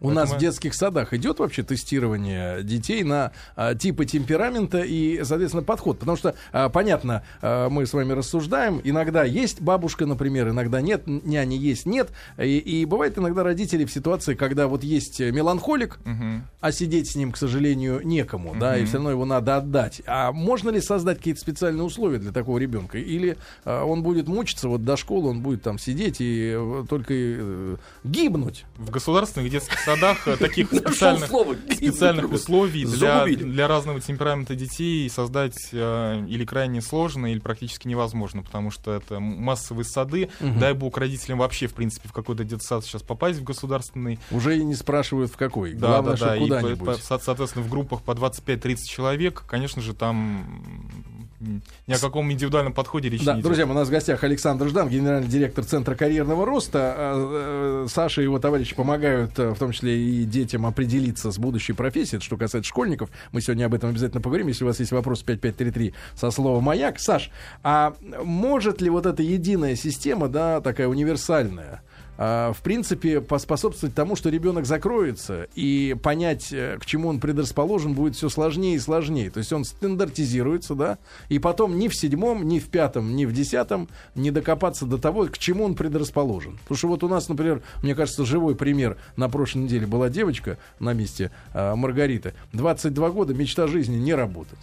У 0.00 0.10
нас 0.10 0.32
в 0.32 0.38
детских 0.38 0.74
садах 0.74 1.12
идет 1.12 1.40
вообще 1.40 1.62
тестирование 1.62 2.62
детей 2.62 3.02
на 3.02 3.32
а, 3.56 3.74
типы 3.74 4.04
темперамента 4.04 4.80
и, 4.80 5.24
соответственно, 5.24 5.64
подход. 5.64 5.98
Потому 5.98 6.16
что, 6.16 6.34
а, 6.52 6.68
понятно, 6.68 7.24
а, 7.42 7.68
мы 7.68 7.84
с 7.84 7.92
вами 7.92 8.12
рассуждаем. 8.12 8.80
Иногда 8.84 9.24
есть 9.24 9.60
бабушка, 9.60 10.06
например, 10.06 10.50
иногда 10.50 10.80
нет, 10.80 11.06
няни 11.06 11.54
есть, 11.54 11.86
нет. 11.86 12.10
И, 12.38 12.58
и 12.58 12.84
бывает 12.84 13.18
иногда 13.18 13.42
родители 13.42 13.84
в 13.84 13.92
ситуации, 13.92 14.34
когда 14.34 14.68
вот 14.68 14.84
есть 14.84 15.18
меланхолик, 15.18 15.98
угу. 16.04 16.42
а 16.60 16.72
сидеть 16.72 17.10
с 17.10 17.16
ним, 17.16 17.32
к 17.32 17.36
сожалению, 17.36 18.00
некому, 18.04 18.50
угу. 18.50 18.60
да, 18.60 18.78
и 18.78 18.84
все 18.84 18.94
равно 18.94 19.10
его 19.10 19.24
надо 19.24 19.56
отдать. 19.56 20.02
А 20.06 20.30
можно 20.30 20.70
ли 20.70 20.80
создать 20.80 21.18
какие-то 21.18 21.40
специальные 21.40 21.82
условия 21.82 22.18
для 22.18 22.30
такого 22.30 22.58
ребенка? 22.58 22.98
Или 22.98 23.36
а, 23.64 23.84
он 23.84 24.04
будет 24.04 24.28
мучиться 24.28 24.68
вот 24.68 24.84
до 24.84 24.96
школы, 24.96 25.30
он 25.30 25.40
будет 25.40 25.62
там 25.62 25.76
сидеть 25.78 26.20
и 26.20 26.54
э, 26.56 26.84
только 26.88 27.14
э, 27.14 27.76
гибнуть? 28.04 28.64
В 28.76 28.90
государственных 28.90 29.50
детских 29.50 29.87
садах 29.88 30.28
э, 30.28 30.36
таких 30.36 30.68
специальных, 30.68 31.30
специальных 31.72 32.32
условий 32.32 32.84
для, 32.84 33.24
для 33.24 33.68
разного 33.68 34.00
темперамента 34.00 34.54
детей 34.54 35.08
создать 35.08 35.68
э, 35.72 36.24
или 36.28 36.44
крайне 36.44 36.80
сложно, 36.80 37.26
или 37.26 37.38
практически 37.38 37.88
невозможно, 37.88 38.42
потому 38.42 38.70
что 38.70 38.92
это 38.94 39.20
массовые 39.20 39.84
сады. 39.84 40.28
Угу. 40.40 40.58
Дай 40.58 40.74
бог 40.74 40.96
родителям 40.98 41.38
вообще, 41.38 41.66
в 41.66 41.74
принципе, 41.74 42.08
в 42.08 42.12
какой-то 42.12 42.44
детсад 42.44 42.84
сейчас 42.84 43.02
попасть 43.02 43.38
в 43.38 43.44
государственный. 43.44 44.18
Уже 44.30 44.58
и 44.58 44.64
не 44.64 44.74
спрашивают 44.74 45.32
в 45.32 45.36
какой. 45.36 45.72
Да, 45.72 46.00
Главное, 46.00 46.16
да, 46.16 46.26
да. 46.26 46.36
И, 46.36 46.74
по, 46.74 46.84
по, 46.84 46.94
соответственно, 46.94 47.64
в 47.64 47.70
группах 47.70 48.02
по 48.02 48.12
25-30 48.12 48.76
человек, 48.86 49.44
конечно 49.46 49.80
же, 49.82 49.94
там 49.94 50.92
ни 51.40 51.92
о 51.92 51.98
каком 51.98 52.32
индивидуальном 52.32 52.72
подходе 52.72 53.08
речь 53.08 53.24
да, 53.24 53.34
не 53.34 53.40
идет. 53.40 53.44
Друзья, 53.44 53.66
у 53.66 53.72
нас 53.72 53.88
в 53.88 53.90
гостях 53.90 54.24
Александр 54.24 54.68
Ждан, 54.68 54.88
генеральный 54.88 55.28
директор 55.28 55.64
Центра 55.64 55.94
карьерного 55.94 56.44
роста. 56.44 56.94
А, 56.96 57.84
э, 57.84 57.88
Саша 57.88 58.20
и 58.20 58.24
его 58.24 58.38
товарищи 58.38 58.74
помогают, 58.74 59.38
э, 59.38 59.50
в 59.50 59.58
том 59.58 59.72
числе 59.72 59.98
и 59.98 60.24
детям, 60.24 60.66
определиться 60.66 61.30
с 61.30 61.38
будущей 61.38 61.72
профессией. 61.72 62.16
Это 62.16 62.24
что 62.24 62.36
касается 62.36 62.68
школьников. 62.68 63.10
Мы 63.32 63.40
сегодня 63.40 63.66
об 63.66 63.74
этом 63.74 63.90
обязательно 63.90 64.20
поговорим. 64.20 64.48
Если 64.48 64.64
у 64.64 64.66
вас 64.66 64.80
есть 64.80 64.92
вопрос 64.92 65.22
5533 65.22 65.94
со 66.14 66.30
словом 66.30 66.64
«Маяк». 66.64 66.98
Саш, 66.98 67.30
а 67.62 67.94
может 68.24 68.80
ли 68.80 68.90
вот 68.90 69.06
эта 69.06 69.22
единая 69.22 69.76
система, 69.76 70.28
да, 70.28 70.60
такая 70.60 70.88
универсальная, 70.88 71.82
а, 72.20 72.52
в 72.52 72.62
принципе, 72.62 73.20
поспособствовать 73.20 73.94
тому, 73.94 74.16
что 74.16 74.28
ребенок 74.28 74.66
закроется, 74.66 75.46
и 75.54 75.96
понять, 76.02 76.52
э, 76.52 76.76
к 76.80 76.84
чему 76.84 77.08
он 77.08 77.20
предрасположен, 77.20 77.94
будет 77.94 78.16
все 78.16 78.28
сложнее 78.28 78.74
и 78.74 78.80
сложнее. 78.80 79.30
То 79.30 79.38
есть 79.38 79.52
он 79.52 79.64
стандартизируется, 79.64 80.74
да, 80.74 80.98
и 81.28 81.38
потом 81.38 81.78
ни 81.78 81.86
в 81.86 81.94
седьмом, 81.94 82.48
ни 82.48 82.58
в 82.58 82.70
пятом, 82.70 83.14
ни 83.14 83.24
в 83.24 83.32
десятом 83.32 83.88
не 84.16 84.32
докопаться 84.32 84.84
до 84.84 84.98
того, 84.98 85.26
к 85.26 85.38
чему 85.38 85.64
он 85.64 85.76
предрасположен. 85.76 86.58
Потому 86.62 86.76
что 86.76 86.88
вот 86.88 87.04
у 87.04 87.08
нас, 87.08 87.28
например, 87.28 87.62
мне 87.84 87.94
кажется, 87.94 88.24
живой 88.24 88.56
пример 88.56 88.96
на 89.16 89.28
прошлой 89.28 89.62
неделе 89.62 89.86
была 89.86 90.08
девочка 90.08 90.58
на 90.80 90.94
месте 90.94 91.30
э, 91.54 91.76
Маргариты. 91.76 92.34
22 92.52 93.10
года, 93.10 93.32
мечта 93.32 93.68
жизни 93.68 93.96
не 93.96 94.14
работать. 94.14 94.58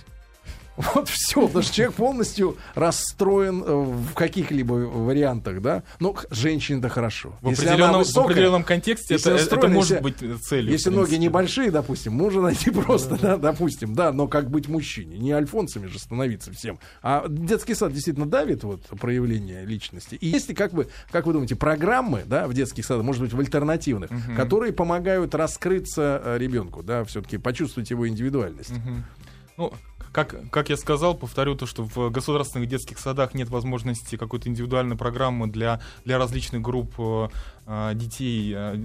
Вот 0.94 1.10
все, 1.10 1.48
потому 1.48 1.63
что 1.63 1.74
человек 1.74 1.96
полностью 1.96 2.58
расстроен 2.74 3.63
э, 3.63 3.74
в 3.74 4.13
каких-либо 4.13 4.74
вариантах, 4.74 5.62
да. 5.62 5.84
Ну, 6.00 6.15
женщине-то 6.29 6.89
хорошо. 6.89 7.36
В 7.41 7.50
определенном, 7.50 8.00
высокая, 8.00 8.27
в 8.27 8.32
определенном 8.32 8.63
контексте 8.63 9.15
это, 9.15 9.32
это 9.32 9.67
может 9.67 9.91
если, 9.91 10.03
быть 10.03 10.44
целью. 10.44 10.72
Если 10.72 10.89
ноги 10.89 11.15
небольшие, 11.15 11.72
допустим, 11.72 12.13
можно 12.13 12.41
найти 12.41 12.72
просто, 12.72 13.17
да, 13.17 13.38
допустим, 13.38 13.94
да, 13.96 14.12
но 14.12 14.27
как 14.27 14.50
быть 14.50 14.67
мужчине? 14.67 15.17
Не 15.17 15.32
альфонсами 15.32 15.88
же 15.88 16.00
становиться 16.00 16.51
всем. 16.51 16.79
А 17.01 17.25
детский 17.27 17.74
сад 17.74 17.94
действительно 17.94 18.25
давит 18.25 18.63
вот 18.63 18.86
проявление 19.00 19.65
личности. 19.65 20.15
И 20.15 20.27
если, 20.27 20.53
как 20.53 20.74
вы, 20.74 20.88
как 21.12 21.25
вы 21.25 21.34
думаете, 21.34 21.55
программы, 21.55 22.24
да, 22.25 22.48
в 22.48 22.53
детских 22.53 22.86
садах, 22.86 23.05
может 23.05 23.22
быть, 23.22 23.34
в 23.34 23.39
альтернативных, 23.39 24.12
угу. 24.12 24.36
которые 24.36 24.74
помогают 24.74 25.36
раскрыться 25.36 26.22
э, 26.24 26.38
ребенку, 26.38 26.84
да, 26.84 27.03
все-таки 27.05 27.38
почувствовать 27.38 27.89
его 27.89 28.08
индивидуальность. 28.08 28.72
Угу. 28.72 29.03
Ну, 29.58 29.74
как, 30.15 30.50
как 30.50 30.69
я 30.69 30.77
сказал, 30.77 31.13
повторю 31.13 31.55
то, 31.55 31.65
что 31.65 31.84
в 31.84 32.10
государственных 32.10 32.69
детских 32.69 33.00
садах 33.00 33.34
нет 33.34 33.50
возможности 33.50 34.15
какой-то 34.15 34.48
индивидуальной 34.48 34.95
программы 34.95 35.48
для, 35.48 35.81
для 36.05 36.17
различных 36.17 36.62
групп 36.62 36.93
э, 36.98 37.91
детей, 37.95 38.53
э, 38.55 38.77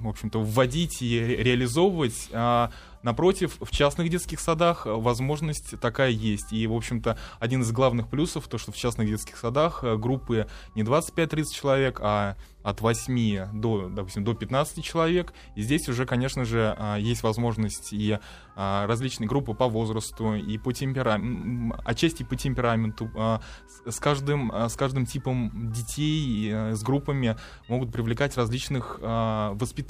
в 0.00 0.08
общем-то, 0.08 0.40
вводить 0.40 1.02
и 1.02 1.18
ре 1.18 1.42
реализовывать. 1.42 2.28
А 2.32 2.70
Напротив, 3.02 3.56
в 3.60 3.70
частных 3.70 4.10
детских 4.10 4.40
садах 4.40 4.84
возможность 4.84 5.78
такая 5.80 6.10
есть. 6.10 6.52
И, 6.52 6.66
в 6.66 6.74
общем-то, 6.74 7.16
один 7.38 7.62
из 7.62 7.72
главных 7.72 8.08
плюсов, 8.08 8.46
то, 8.46 8.58
что 8.58 8.72
в 8.72 8.76
частных 8.76 9.08
детских 9.08 9.38
садах 9.38 9.82
э, 9.82 9.96
группы 9.96 10.46
не 10.74 10.82
25-30 10.82 11.44
человек, 11.50 12.00
а 12.02 12.36
от 12.62 12.80
8 12.80 13.58
до, 13.58 13.88
допустим, 13.88 14.24
до 14.24 14.34
15 14.34 14.84
человек. 14.84 15.32
И 15.54 15.62
здесь 15.62 15.88
уже, 15.88 16.04
конечно 16.04 16.44
же, 16.44 16.74
а, 16.78 16.96
есть 16.96 17.22
возможность 17.22 17.92
и 17.92 18.18
а, 18.54 18.86
различные 18.86 19.28
группы 19.28 19.54
по 19.54 19.66
возрасту, 19.66 20.34
и 20.34 20.58
по 20.58 20.72
темпераменту, 20.72 21.80
отчасти 21.84 22.22
по 22.22 22.36
темпераменту. 22.36 23.10
А, 23.16 23.40
с 23.86 23.98
каждым, 23.98 24.52
с 24.52 24.76
каждым 24.76 25.06
типом 25.06 25.72
детей, 25.72 26.52
с 26.52 26.82
группами 26.82 27.38
могут 27.68 27.92
привлекать 27.92 28.36
различных 28.36 28.98
воспитателей, 29.00 29.89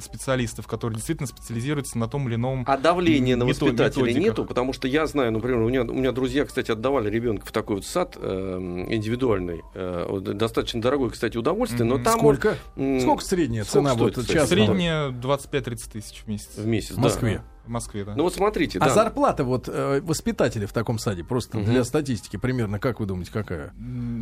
специалистов, 0.00 0.66
которые 0.66 0.96
действительно 0.96 1.26
специализируются 1.26 1.98
на 1.98 2.08
том 2.08 2.28
или 2.28 2.36
ином 2.36 2.64
А 2.66 2.76
давления 2.76 3.36
на 3.36 3.44
воспитателей 3.44 4.08
методиках. 4.08 4.22
нету? 4.22 4.44
Потому 4.44 4.72
что 4.72 4.88
я 4.88 5.06
знаю, 5.06 5.32
например, 5.32 5.58
у 5.58 5.68
меня, 5.68 5.82
у 5.82 5.94
меня 5.94 6.12
друзья, 6.12 6.44
кстати, 6.44 6.70
отдавали 6.70 7.10
ребенка 7.10 7.46
в 7.46 7.52
такой 7.52 7.76
вот 7.76 7.86
сад 7.86 8.16
э, 8.20 8.86
индивидуальный. 8.88 9.62
Э, 9.74 10.20
достаточно 10.20 10.80
дорогое, 10.80 11.10
кстати, 11.10 11.36
удовольствие, 11.36 11.84
но 11.84 11.98
там... 11.98 12.18
Сколько? 12.18 12.56
Он, 12.76 13.00
Сколько 13.00 13.24
средняя 13.24 13.64
сколько 13.64 13.88
цена? 13.88 13.94
Стоит, 13.94 14.16
вот, 14.16 14.26
частного? 14.26 14.46
Средняя 14.46 15.08
25-30 15.10 15.92
тысяч 15.92 16.22
в 16.24 16.28
месяц. 16.28 16.48
В 16.56 16.66
месяц, 16.66 16.94
В 16.94 16.98
Москве. 16.98 17.36
Да. 17.38 17.44
В 17.64 17.68
Москве, 17.68 18.04
да. 18.04 18.14
Ну 18.14 18.24
вот 18.24 18.34
смотрите, 18.34 18.78
а 18.78 18.86
да. 18.86 18.94
зарплата 18.94 19.42
вот 19.42 19.68
э, 19.68 20.00
воспитателя 20.02 20.66
в 20.66 20.72
таком 20.72 20.98
саде, 20.98 21.24
просто 21.24 21.58
угу. 21.58 21.66
для 21.66 21.84
статистики, 21.84 22.36
примерно, 22.36 22.78
как 22.78 23.00
вы 23.00 23.06
думаете, 23.06 23.32
какая? 23.32 23.72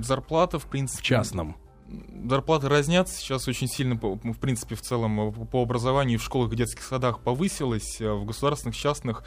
Зарплата, 0.03 0.59
в 0.59 0.67
принципе... 0.67 1.03
В 1.03 1.05
частном 1.05 1.57
зарплаты 2.29 2.69
разнятся. 2.69 3.17
Сейчас 3.17 3.49
очень 3.49 3.69
сильно, 3.69 3.97
в 3.97 4.39
принципе, 4.39 4.75
в 4.75 4.83
целом 4.83 5.33
по 5.47 5.63
образованию 5.63 6.19
в 6.19 6.23
школах 6.23 6.53
и 6.53 6.57
детских 6.57 6.83
садах 6.83 7.21
повысилось. 7.21 8.01
Э, 8.01 8.13
в 8.13 8.25
государственных, 8.25 8.77
частных 8.77 9.25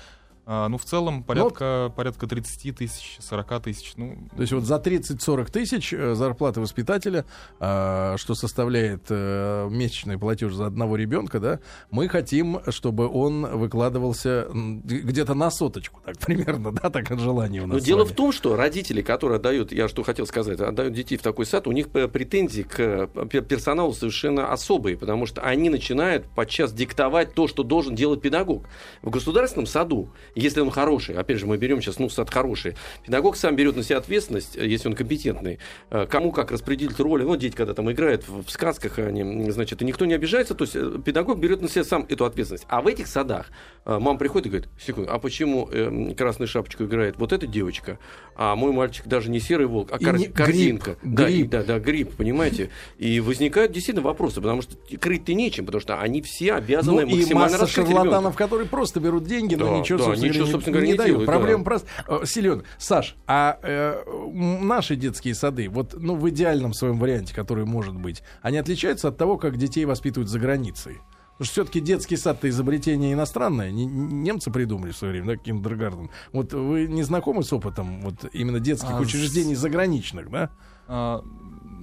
а, 0.47 0.69
ну, 0.69 0.77
в 0.77 0.85
целом, 0.85 1.23
порядка, 1.23 1.87
ну, 1.89 1.95
порядка 1.95 2.27
30 2.27 2.77
тысяч, 2.77 3.17
40 3.19 3.63
тысяч. 3.63 3.93
Ну. 3.97 4.27
То 4.35 4.41
есть 4.41 4.53
вот 4.53 4.63
за 4.63 4.75
30-40 4.75 5.51
тысяч 5.51 5.91
э, 5.91 6.13
зарплаты 6.13 6.61
воспитателя, 6.61 7.25
а, 7.59 8.15
что 8.17 8.35
составляет 8.35 9.07
а, 9.09 9.67
месячный 9.69 10.19
платеж 10.19 10.53
за 10.53 10.67
одного 10.67 10.97
ребенка, 10.97 11.39
да, 11.39 11.59
мы 11.89 12.07
хотим, 12.09 12.59
чтобы 12.69 13.07
он 13.07 13.57
выкладывался 13.57 14.47
где-то 14.53 15.33
на 15.33 15.49
соточку, 15.49 16.01
так 16.05 16.19
примерно, 16.19 16.71
да, 16.71 16.91
так 16.91 17.09
от 17.09 17.19
желания 17.19 17.63
у 17.63 17.67
нас. 17.67 17.77
Но 17.77 17.79
дело 17.79 18.05
в 18.05 18.11
том, 18.11 18.31
что 18.31 18.55
родители, 18.55 19.01
которые 19.01 19.37
отдают, 19.37 19.71
я 19.71 19.87
что 19.87 20.03
хотел 20.03 20.27
сказать, 20.27 20.59
отдают 20.59 20.93
детей 20.93 21.17
в 21.17 21.23
такой 21.23 21.47
сад, 21.47 21.65
у 21.65 21.71
них 21.71 21.89
претензии 21.89 22.61
к 22.61 23.07
персоналу 23.41 23.93
совершенно 23.93 24.51
особые, 24.51 24.95
потому 24.95 25.25
что 25.25 25.41
они 25.41 25.69
начинают 25.69 26.27
подчас 26.27 26.71
диктовать 26.71 27.33
то, 27.33 27.47
что 27.47 27.63
должен 27.63 27.95
делать 27.95 28.21
педагог. 28.21 28.67
В 29.01 29.09
государственном 29.09 29.65
саду 29.65 30.09
если 30.35 30.61
он 30.61 30.69
хороший, 30.69 31.15
опять 31.15 31.39
же, 31.39 31.45
мы 31.45 31.57
берем 31.57 31.81
сейчас, 31.81 31.97
ну, 31.97 32.09
сад 32.09 32.29
хороший, 32.29 32.75
педагог 33.05 33.37
сам 33.37 33.55
берет 33.55 33.75
на 33.75 33.83
себя 33.83 33.97
ответственность, 33.97 34.57
э, 34.57 34.67
если 34.67 34.89
он 34.89 34.95
компетентный, 34.95 35.59
э, 35.89 36.05
кому 36.09 36.31
как 36.31 36.51
распределить 36.51 36.99
роли, 36.99 37.23
ну, 37.23 37.35
дети, 37.35 37.55
когда 37.55 37.73
там 37.73 37.91
играют 37.91 38.27
в, 38.27 38.49
сказках, 38.49 38.99
они, 38.99 39.49
значит, 39.51 39.81
и 39.81 39.85
никто 39.85 40.05
не 40.05 40.13
обижается, 40.13 40.53
то 40.53 40.65
есть 40.65 40.75
э, 40.75 40.99
педагог 41.03 41.39
берет 41.39 41.61
на 41.61 41.69
себя 41.69 41.83
сам 41.83 42.05
эту 42.09 42.25
ответственность. 42.25 42.65
А 42.67 42.81
в 42.81 42.87
этих 42.87 43.07
садах 43.07 43.47
мама 43.85 44.17
приходит 44.17 44.47
и 44.47 44.49
говорит, 44.49 44.69
секунду, 44.79 45.11
а 45.11 45.19
почему 45.19 45.69
красную 46.17 46.47
шапочку 46.47 46.85
играет 46.85 47.17
вот 47.17 47.31
эта 47.31 47.45
девочка, 47.45 47.99
а 48.35 48.55
мой 48.55 48.71
мальчик 48.71 49.07
даже 49.07 49.29
не 49.29 49.39
серый 49.39 49.67
волк, 49.67 49.89
а 49.91 49.99
кор- 49.99 50.17
не, 50.17 50.25
корзинка. 50.25 50.97
Гриб, 51.01 51.15
да, 51.15 51.27
гриб. 51.27 51.49
Да, 51.49 51.63
да, 51.63 51.79
гриб, 51.79 52.15
понимаете? 52.15 52.71
И 52.97 53.19
возникают 53.19 53.71
действительно 53.71 54.03
вопросы, 54.05 54.41
потому 54.41 54.61
что 54.61 54.75
крыть-то 54.99 55.33
нечем, 55.33 55.65
потому 55.65 55.81
что 55.81 55.99
они 55.99 56.21
все 56.21 56.53
обязаны 56.53 57.05
ну, 57.05 57.15
максимально 57.17 57.55
и 57.55 57.59
масса 57.59 57.67
шарлатанов, 57.67 58.15
ребенка. 58.15 58.37
которые 58.37 58.67
просто 58.67 58.99
берут 58.99 59.25
деньги, 59.25 59.55
да, 59.55 59.65
но 59.65 59.79
ничего, 59.79 59.99
да, 59.99 60.15
ничего, 60.29 60.45
собственно 60.45 60.73
говоря, 60.73 60.87
не, 60.87 60.91
не 60.93 60.97
дают. 60.97 61.11
Делают, 61.11 61.29
Проблема 61.29 61.59
да. 61.59 61.63
просто... 61.63 61.87
Э, 62.07 62.25
Силен, 62.25 62.63
Саш, 62.77 63.15
а 63.27 63.59
э, 63.61 64.03
наши 64.33 64.95
детские 64.95 65.35
сады, 65.35 65.69
вот 65.69 65.95
ну, 65.97 66.15
в 66.15 66.29
идеальном 66.29 66.73
своем 66.73 66.99
варианте, 66.99 67.33
который 67.33 67.65
может 67.65 67.95
быть, 67.95 68.23
они 68.41 68.57
отличаются 68.57 69.09
от 69.09 69.17
того, 69.17 69.37
как 69.37 69.57
детей 69.57 69.85
воспитывают 69.85 70.29
за 70.29 70.39
границей? 70.39 70.99
Потому 71.35 71.45
что 71.47 71.53
все-таки 71.53 71.81
детский 71.81 72.15
сад-то 72.15 72.47
изобретение 72.47 73.11
иностранное. 73.11 73.69
немцы 73.69 74.51
придумали 74.51 74.91
в 74.91 74.97
свое 74.97 75.11
время, 75.11 75.27
да, 75.27 75.35
киндергарден. 75.35 76.09
Вот 76.31 76.53
вы 76.53 76.87
не 76.87 77.03
знакомы 77.03 77.43
с 77.43 77.51
опытом 77.51 77.99
вот 78.01 78.25
именно 78.31 78.61
детских 78.61 78.91
а 78.91 78.99
учреждений 78.99 79.53
с... 79.53 79.59
заграничных, 79.59 80.29
да? 80.29 80.49
А, 80.87 81.25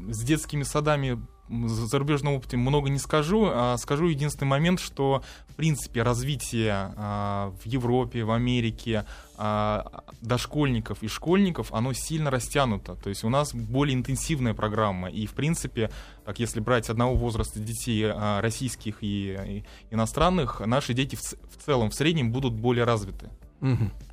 с 0.09 0.23
детскими 0.23 0.63
садами 0.63 1.21
зарубежном 1.49 2.35
опыте 2.35 2.57
много 2.57 2.89
не 2.89 2.99
скажу, 2.99 3.49
а 3.53 3.77
скажу 3.77 4.07
единственный 4.07 4.49
момент, 4.49 4.81
что 4.81 5.23
в 5.49 5.55
принципе 5.55 6.03
развитие 6.03 6.93
а, 6.97 7.53
в 7.63 7.67
Европе, 7.67 8.25
в 8.25 8.31
Америке 8.31 9.05
а, 9.37 10.05
дошкольников 10.21 11.03
и 11.03 11.09
школьников, 11.09 11.73
оно 11.73 11.93
сильно 11.93 12.31
растянуто. 12.31 12.95
То 12.97 13.09
есть 13.09 13.25
у 13.25 13.29
нас 13.29 13.55
более 13.55 13.95
интенсивная 13.95 14.55
программа. 14.55 15.11
И 15.11 15.27
в 15.27 15.35
принципе, 15.35 15.91
так 16.25 16.39
если 16.39 16.61
брать 16.61 16.89
одного 16.89 17.15
возраста 17.15 17.59
детей 17.59 18.11
российских 18.41 18.99
и, 19.01 19.65
иностранных, 19.91 20.61
наши 20.61 20.95
дети 20.95 21.17
в, 21.17 21.65
целом, 21.65 21.91
в 21.91 21.95
среднем 21.95 22.33
будут 22.33 22.55
более 22.55 22.85
развиты. 22.85 23.29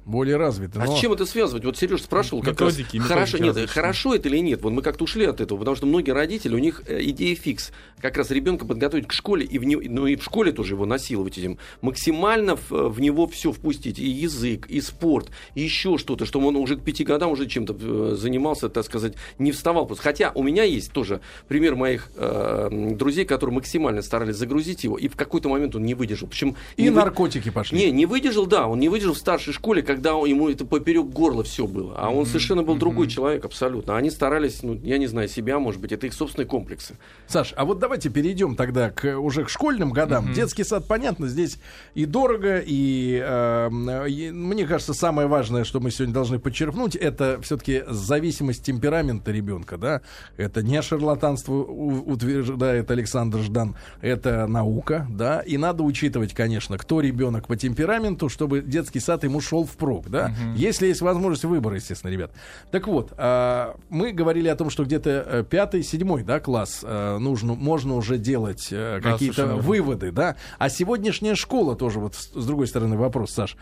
Более 0.09 0.37
развиты. 0.37 0.79
А 0.79 0.85
но... 0.85 0.95
с 0.95 0.99
чем 0.99 1.13
это 1.13 1.25
связывать? 1.25 1.63
Вот 1.63 1.77
Сереж 1.77 2.01
спрашивал, 2.01 2.41
как 2.41 2.53
методики, 2.53 2.97
раз, 2.97 3.07
хорошо, 3.07 3.37
нет, 3.37 3.69
хорошо 3.69 4.15
это 4.15 4.27
или 4.27 4.39
нет? 4.39 4.61
Вот 4.61 4.73
мы 4.73 4.81
как-то 4.81 5.03
ушли 5.03 5.25
от 5.25 5.39
этого, 5.39 5.59
потому 5.59 5.75
что 5.75 5.85
многие 5.85 6.11
родители, 6.11 6.55
у 6.55 6.59
них 6.59 6.83
э, 6.87 7.01
идея 7.03 7.35
фикс, 7.35 7.71
как 8.01 8.17
раз 8.17 8.31
ребенка 8.31 8.65
подготовить 8.65 9.07
к 9.07 9.13
школе, 9.13 9.45
и 9.45 9.59
в 9.59 9.63
не, 9.63 9.75
ну 9.75 10.07
и 10.07 10.15
в 10.15 10.23
школе 10.23 10.51
тоже 10.51 10.73
его 10.73 10.85
насиловать 10.85 11.37
этим, 11.37 11.57
максимально 11.81 12.55
в, 12.55 12.69
в 12.69 12.99
него 12.99 13.27
все 13.27 13.51
впустить, 13.51 13.99
и 13.99 14.07
язык, 14.07 14.67
и 14.67 14.81
спорт, 14.81 15.29
и 15.53 15.61
еще 15.61 15.97
что-то, 15.97 16.25
чтобы 16.25 16.47
он 16.47 16.55
уже 16.55 16.75
к 16.75 16.83
пяти 16.83 17.03
годам 17.03 17.31
уже 17.31 17.47
чем-то 17.47 17.77
э, 17.79 18.15
занимался, 18.17 18.69
так 18.69 18.85
сказать, 18.85 19.13
не 19.37 19.51
вставал. 19.51 19.87
Хотя 19.97 20.31
у 20.33 20.43
меня 20.43 20.63
есть 20.63 20.91
тоже 20.91 21.21
пример 21.47 21.75
моих 21.75 22.09
э, 22.15 22.69
друзей, 22.95 23.25
которые 23.25 23.55
максимально 23.55 24.01
старались 24.01 24.35
загрузить 24.35 24.83
его, 24.83 24.97
и 24.97 25.07
в 25.07 25.15
какой-то 25.15 25.49
момент 25.49 25.75
он 25.75 25.83
не 25.83 25.93
выдержал. 25.93 26.27
Причем 26.27 26.55
и 26.77 26.83
не 26.83 26.89
наркотики 26.89 27.49
вы... 27.49 27.53
пошли. 27.53 27.77
Не, 27.77 27.91
не 27.91 28.05
выдержал, 28.05 28.47
да, 28.47 28.67
он 28.67 28.79
не 28.79 28.89
выдержал 28.89 29.13
в 29.13 29.19
старшей 29.19 29.53
школе, 29.53 29.83
как 29.83 29.98
когда 29.99 30.11
ему 30.11 30.47
это 30.47 30.65
поперек 30.65 31.07
горла 31.07 31.43
все 31.43 31.67
было. 31.67 31.95
А 31.97 32.09
он 32.09 32.23
mm-hmm. 32.23 32.27
совершенно 32.27 32.63
был 32.63 32.75
mm-hmm. 32.75 32.79
другой 32.79 33.07
человек, 33.07 33.43
абсолютно. 33.43 33.97
Они 33.97 34.09
старались, 34.09 34.63
ну, 34.63 34.79
я 34.81 34.97
не 34.97 35.07
знаю, 35.07 35.27
себя, 35.27 35.59
может 35.59 35.81
быть, 35.81 35.91
это 35.91 36.07
их 36.07 36.13
собственные 36.13 36.47
комплексы. 36.47 36.95
Саш, 37.27 37.53
а 37.57 37.65
вот 37.65 37.79
давайте 37.79 38.09
перейдем 38.09 38.55
тогда 38.55 38.91
к, 38.91 39.19
уже 39.19 39.43
к 39.43 39.49
школьным 39.49 39.91
годам. 39.91 40.27
Mm-hmm. 40.27 40.33
Детский 40.33 40.63
сад, 40.63 40.85
понятно, 40.87 41.27
здесь 41.27 41.57
и 41.95 42.05
дорого, 42.05 42.63
и, 42.65 43.21
э, 43.21 43.69
и 44.07 44.31
мне 44.31 44.65
кажется, 44.65 44.93
самое 44.93 45.27
важное, 45.27 45.65
что 45.65 45.81
мы 45.81 45.91
сегодня 45.91 46.13
должны 46.13 46.39
подчеркнуть, 46.39 46.95
это 46.95 47.41
все-таки 47.41 47.83
зависимость 47.89 48.63
темперамента 48.63 49.31
ребенка, 49.31 49.77
да. 49.77 50.01
Это 50.37 50.63
не 50.63 50.81
шарлатанство 50.81 51.55
утверждает 51.55 52.89
Александр 52.89 53.39
Ждан, 53.39 53.75
это 53.99 54.47
наука, 54.47 55.05
да. 55.09 55.41
И 55.41 55.57
надо 55.57 55.83
учитывать, 55.83 56.33
конечно, 56.33 56.77
кто 56.77 57.01
ребенок 57.01 57.47
по 57.47 57.57
темпераменту, 57.57 58.29
чтобы 58.29 58.61
детский 58.61 59.01
сад 59.01 59.25
ему 59.25 59.41
шел 59.41 59.65
впрок, 59.89 60.09
да, 60.09 60.25
угу. 60.25 60.55
если 60.55 60.87
есть 60.87 61.01
возможность 61.01 61.43
выбора, 61.45 61.75
естественно, 61.75 62.11
ребят. 62.11 62.31
Так 62.71 62.87
вот, 62.87 63.13
а, 63.17 63.75
мы 63.89 64.11
говорили 64.11 64.47
о 64.47 64.55
том, 64.55 64.69
что 64.69 64.83
где-то 64.83 65.09
э, 65.09 65.43
пятый, 65.49 65.83
седьмой, 65.83 66.23
да, 66.23 66.39
класс 66.39 66.81
э, 66.83 67.17
нужно, 67.17 67.55
можно 67.55 67.95
уже 67.95 68.17
делать 68.17 68.67
э, 68.71 68.99
да, 69.03 69.11
какие-то 69.13 69.47
выводы, 69.55 70.11
да. 70.11 70.35
А 70.57 70.69
сегодняшняя 70.69 71.35
школа 71.35 71.75
тоже 71.75 71.99
вот 71.99 72.15
с 72.15 72.45
другой 72.45 72.67
стороны 72.67 72.97
вопрос, 72.97 73.31
Саш, 73.31 73.57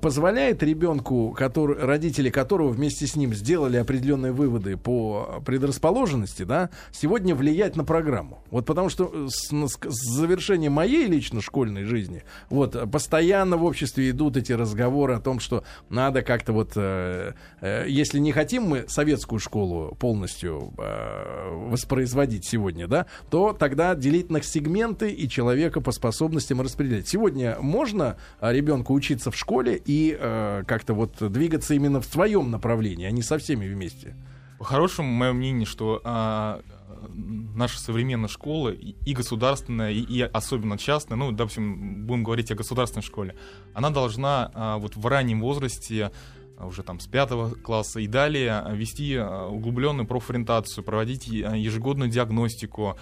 позволяет 0.00 0.62
ребенку, 0.62 1.34
который, 1.36 1.78
родители 1.78 2.30
которого 2.30 2.68
вместе 2.68 3.06
с 3.06 3.16
ним 3.16 3.34
сделали 3.34 3.76
определенные 3.76 4.32
выводы 4.32 4.76
по 4.76 5.42
предрасположенности, 5.44 6.44
да, 6.44 6.70
сегодня 6.92 7.34
влиять 7.34 7.76
на 7.76 7.84
программу. 7.84 8.42
Вот 8.50 8.66
потому 8.66 8.88
что 8.88 9.28
с, 9.28 9.50
с 9.50 10.16
завершением 10.16 10.72
моей 10.72 11.06
лично 11.06 11.40
школьной 11.42 11.84
жизни, 11.84 12.22
вот 12.48 12.90
постоянно 12.90 13.56
в 13.56 13.64
обществе 13.64 14.10
идут 14.10 14.36
эти 14.36 14.52
разговоры 14.52 15.14
о 15.14 15.20
том, 15.20 15.40
что 15.40 15.55
надо 15.88 16.22
как-то 16.22 16.52
вот, 16.52 16.72
э, 16.76 17.32
э, 17.60 17.86
если 17.88 18.18
не 18.18 18.32
хотим 18.32 18.64
мы 18.64 18.84
советскую 18.88 19.38
школу 19.38 19.96
полностью 19.98 20.72
э, 20.78 21.68
воспроизводить 21.68 22.44
сегодня, 22.46 22.86
да, 22.86 23.06
то 23.30 23.52
тогда 23.52 23.94
делить 23.94 24.30
на 24.30 24.42
сегменты 24.42 25.10
и 25.10 25.28
человека 25.28 25.80
по 25.80 25.92
способностям 25.92 26.60
распределять. 26.60 27.08
Сегодня 27.08 27.56
можно 27.60 28.16
э, 28.40 28.52
ребенку 28.52 28.94
учиться 28.94 29.30
в 29.30 29.36
школе 29.36 29.80
и 29.84 30.16
э, 30.18 30.64
как-то 30.66 30.94
вот 30.94 31.16
двигаться 31.32 31.74
именно 31.74 32.00
в 32.00 32.06
своем 32.06 32.50
направлении, 32.50 33.06
а 33.06 33.10
не 33.10 33.22
со 33.22 33.38
всеми 33.38 33.66
вместе. 33.66 34.14
По-хорошему, 34.58 35.10
мое 35.10 35.32
мнение, 35.32 35.66
что 35.66 36.00
а, 36.04 36.62
наша 37.12 37.78
современная 37.78 38.28
школа, 38.28 38.70
и 38.70 39.14
государственная, 39.14 39.90
и, 39.90 40.00
и 40.00 40.20
особенно 40.20 40.78
частная, 40.78 41.16
ну, 41.16 41.32
допустим, 41.32 42.06
будем 42.06 42.24
говорить 42.24 42.50
о 42.50 42.54
государственной 42.54 43.02
школе, 43.02 43.34
она 43.74 43.90
должна 43.90 44.50
а, 44.54 44.78
вот 44.78 44.96
в 44.96 45.06
раннем 45.06 45.40
возрасте 45.40 46.12
а, 46.58 46.66
уже 46.66 46.82
там 46.82 47.00
с 47.00 47.06
пятого 47.06 47.50
класса 47.54 48.00
и 48.00 48.06
далее 48.06 48.64
вести 48.72 49.18
углубленную 49.18 50.06
профориентацию, 50.06 50.84
проводить 50.84 51.26
ежегодную 51.26 52.10
диагностику, 52.10 52.90
а, 52.90 52.96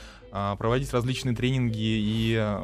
проводить 0.58 0.92
различные 0.92 1.36
тренинги 1.36 1.78
и 1.78 2.54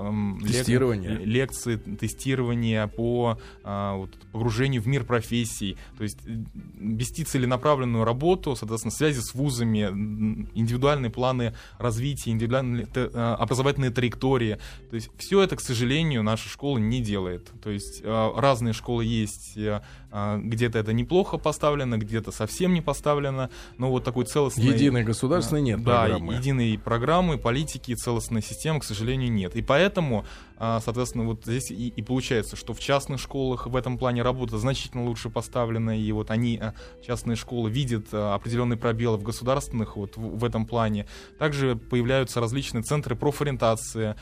тестирование. 0.47 1.11
Лек, 1.11 1.51
лекции, 1.51 1.77
тестирования 1.77 2.87
по 2.87 3.39
а, 3.63 3.97
вот, 3.97 4.11
погружению 4.33 4.83
в 4.83 4.87
мир 4.87 5.05
профессий, 5.05 5.77
то 5.97 6.05
есть 6.05 6.19
э, 6.27 6.45
вести 6.79 7.25
целенаправленную 7.25 8.05
работу, 8.05 8.57
соответственно, 8.57 8.93
связи 8.93 9.21
с 9.21 9.35
вузами, 9.35 9.83
индивидуальные 10.55 11.11
планы 11.11 11.55
развития, 11.79 12.31
индивидуальные 12.31 12.89
а, 12.95 13.37
образовательные 13.37 13.91
траектории. 13.91 14.59
То 14.91 14.97
есть 14.97 15.11
все 15.19 15.43
это, 15.43 15.57
к 15.57 15.61
сожалению, 15.61 16.23
наша 16.23 16.49
школа 16.49 16.79
не 16.79 17.01
делает. 17.01 17.51
То 17.63 17.71
есть 17.71 18.03
разные 18.05 18.73
школы 18.73 19.05
есть, 19.05 19.57
э, 19.57 19.81
где-то 20.13 20.79
это 20.79 20.93
неплохо 20.93 21.39
поставлено, 21.39 21.97
где-то 21.97 22.33
совсем 22.33 22.75
не 22.75 22.81
поставлено, 22.81 23.51
но 23.79 23.91
вот 23.91 24.05
такой 24.05 24.25
целостной... 24.25 24.67
Единой 24.67 25.05
государственной 25.05 25.63
нет 25.63 25.83
да, 25.83 26.03
программы. 26.03 26.35
единой 26.35 26.79
программы, 26.79 27.39
политики 27.39 27.95
целостной 27.95 28.43
системы, 28.43 28.81
к 28.81 28.85
сожалению, 28.85 29.31
нет. 29.31 29.55
И 29.57 29.63
поэтому, 29.63 30.25
а, 30.57 30.81
соответственно, 30.81 31.25
вот 31.25 31.45
здесь 31.45 31.71
и, 31.71 31.89
и 31.89 32.03
получается, 32.03 32.57
что 32.57 32.75
в 32.75 32.81
частных 32.81 33.21
школах 33.21 33.67
в 33.67 33.77
этом 33.77 33.99
плане 33.99 34.23
работа 34.23 34.59
значительно 34.59 35.05
лучше 35.05 35.31
поставлена, 35.31 35.97
и 35.99 36.13
вот 36.13 36.31
они, 36.31 36.59
а, 36.59 36.75
частные 37.07 37.37
школы, 37.37 37.71
видят 37.71 38.07
а, 38.13 38.35
определенные 38.35 38.77
пробелы 38.77 39.17
в 39.17 39.23
государственных 39.23 39.97
вот 39.97 40.17
в, 40.17 40.39
в 40.39 40.45
этом 40.45 40.67
плане. 40.67 41.07
Также 41.39 41.77
появляются 41.77 42.41
различные 42.41 42.83
центры 42.83 43.15
профориентации. 43.15 44.17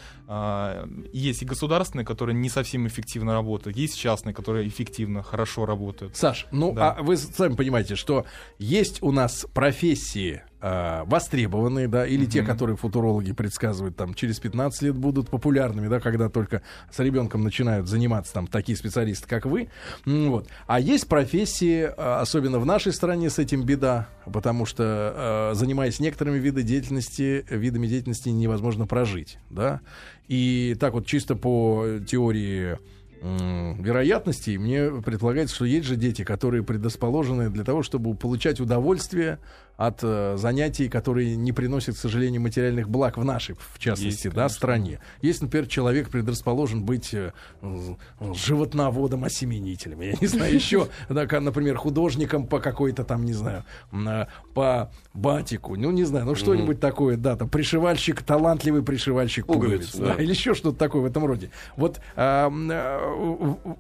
Есть 1.13 1.43
и 1.43 1.45
государственные, 1.47 2.05
которые 2.05 2.35
не 2.35 2.51
совсем 2.51 2.87
эффективно 2.87 3.33
работают, 3.33 3.77
есть 3.77 3.99
частные, 3.99 4.35
которые 4.35 4.69
эффективно, 4.69 5.23
хорошо 5.23 5.65
работают. 5.65 5.78
Саш, 6.15 6.47
ну 6.51 6.73
да. 6.73 6.93
а 6.93 7.03
вы 7.03 7.17
сами 7.17 7.55
понимаете, 7.55 7.97
что 7.97 8.27
есть 8.59 9.03
у 9.03 9.13
нас 9.13 9.47
профессии, 9.53 10.43
э, 10.61 11.03
востребованные, 11.05 11.89
да, 11.89 12.07
или 12.07 12.27
mm-hmm. 12.27 12.31
те, 12.31 12.43
которые 12.43 12.77
футурологи 12.77 13.33
предсказывают, 13.33 13.97
там, 13.97 14.15
через 14.15 14.39
15 14.41 14.83
лет 14.83 14.97
будут 14.97 15.29
популярными, 15.31 15.89
да, 15.89 16.01
когда 16.01 16.29
только 16.29 16.63
с 16.91 16.99
ребенком 16.99 17.43
начинают 17.43 17.89
заниматься 17.89 18.33
там 18.33 18.47
такие 18.47 18.77
специалисты, 18.77 19.27
как 19.27 19.47
вы. 19.47 19.69
Вот. 20.05 20.49
А 20.67 20.81
есть 20.81 21.09
профессии, 21.09 21.83
э, 21.83 22.21
особенно 22.21 22.59
в 22.59 22.67
нашей 22.67 22.93
стране 22.93 23.31
с 23.31 23.39
этим 23.39 23.65
беда, 23.65 24.09
потому 24.25 24.67
что, 24.67 25.51
э, 25.53 25.55
занимаясь 25.55 26.01
некоторыми 26.01 26.39
видами 26.39 26.63
деятельности, 26.63 27.45
видами 27.49 27.87
деятельности 27.87 28.29
невозможно 28.29 28.87
прожить, 28.87 29.39
да. 29.51 29.81
И 30.29 30.77
так 30.79 30.93
вот 30.93 31.07
чисто 31.07 31.37
по 31.37 31.99
теории 32.07 32.79
вероятностей, 33.23 34.59
мне 34.59 34.91
предполагается, 35.03 35.55
что 35.55 35.65
есть 35.65 35.87
же 35.87 35.97
дети, 35.97 36.25
которые 36.25 36.63
предрасположены 36.63 37.51
для 37.51 37.65
того, 37.65 37.83
чтобы 37.83 38.15
получать 38.15 38.61
удовольствие 38.61 39.39
от 39.79 40.01
э, 40.03 40.35
занятий, 40.37 40.89
которые 40.89 41.37
не 41.37 41.53
приносят, 41.53 41.95
к 41.95 41.99
сожалению, 41.99 42.43
материальных 42.43 42.91
благ 42.91 43.17
в 43.17 43.25
нашей, 43.25 43.55
в 43.55 43.79
частности, 43.79 44.27
есть, 44.27 44.35
да, 44.35 44.49
стране. 44.49 44.99
Есть, 45.23 45.41
например, 45.41 45.69
человек 45.69 46.11
предрасположен 46.11 46.83
быть 46.83 47.15
э, 47.15 47.31
животноводом, 48.35 49.23
осеменителем, 49.23 50.01
я 50.01 50.15
не 50.21 50.27
знаю, 50.27 50.53
еще, 50.63 50.89
например, 51.09 51.77
художником 51.77 52.49
по 52.49 52.59
какой-то 52.59 53.05
там, 53.05 53.25
не 53.25 53.33
знаю, 53.33 53.65
э, 53.93 54.27
по 54.53 54.91
батику, 55.15 55.77
ну, 55.77 55.93
не 55.93 56.03
знаю, 56.03 56.27
ну, 56.27 56.35
что-нибудь 56.35 56.81
такое, 56.81 57.17
да, 57.17 57.37
там, 57.37 57.49
пришивальщик, 57.49 58.25
талантливый 58.25 58.83
пришивальщик 58.83 59.47
пуговиц, 59.47 59.95
да, 59.95 60.15
или 60.19 60.31
еще 60.31 60.55
что-то 60.55 60.77
такое 60.77 61.03
в 61.03 61.07
этом 61.07 61.25
роде. 61.25 61.51
Вот 61.77 62.01
а, 62.17 62.51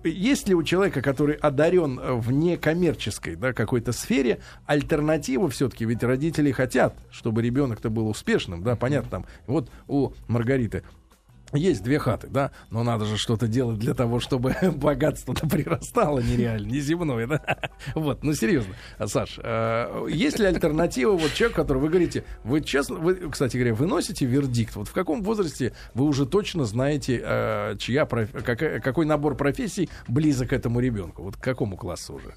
есть 0.05 0.47
ли 0.47 0.55
у 0.55 0.63
человека, 0.63 1.03
который 1.03 1.35
одарен 1.35 1.99
в 2.21 2.31
некоммерческой, 2.31 3.35
да, 3.35 3.53
какой-то 3.53 3.91
сфере, 3.91 4.39
альтернатива 4.65 5.51
все-таки 5.51 5.88
ведь 5.89 6.03
родители 6.03 6.53
хотят, 6.53 6.95
чтобы 7.11 7.43
ребенок-то 7.43 7.91
был 7.91 8.09
успешным, 8.09 8.63
да, 8.63 8.77
понятно, 8.77 9.11
там, 9.11 9.27
вот 9.47 9.71
у 9.87 10.13
Маргариты 10.29 10.85
есть 11.53 11.83
две 11.83 11.99
хаты, 11.99 12.29
да, 12.29 12.51
но 12.71 12.83
надо 12.83 13.07
же 13.07 13.17
что-то 13.17 13.49
делать 13.49 13.79
для 13.79 13.95
того, 13.95 14.21
чтобы 14.21 14.55
богатство-то 14.77 15.49
прирастало 15.49 16.19
нереально, 16.21 16.67
не 16.67 16.81
земное, 16.81 17.27
да. 17.27 17.71
Вот, 17.95 18.23
ну 18.23 18.35
серьезно, 18.35 18.75
Саш, 19.05 19.39
э, 19.43 20.07
есть 20.11 20.39
ли 20.39 20.47
альтернатива 20.47 21.13
вот 21.13 21.33
человек, 21.33 21.57
который 21.57 21.79
вы 21.79 21.89
говорите, 21.89 22.25
вы 22.45 22.61
честно, 22.61 22.97
вы, 22.97 23.31
кстати 23.31 23.57
говоря, 23.57 23.75
вы 23.75 23.87
носите 23.87 24.27
вердикт, 24.27 24.77
вот 24.77 24.89
в 24.89 24.93
каком 24.93 25.23
возрасте 25.23 25.73
вы 25.95 26.05
уже 26.05 26.27
точно 26.27 26.65
знаете, 26.65 27.21
э, 27.25 27.77
чья, 27.79 28.05
как, 28.05 28.83
какой 28.83 29.07
набор 29.07 29.35
профессий 29.35 29.89
близок 30.07 30.53
этому 30.53 30.81
ребенку, 30.81 31.23
вот 31.23 31.37
к 31.37 31.41
какому 31.41 31.77
классу 31.77 32.15
уже? 32.15 32.35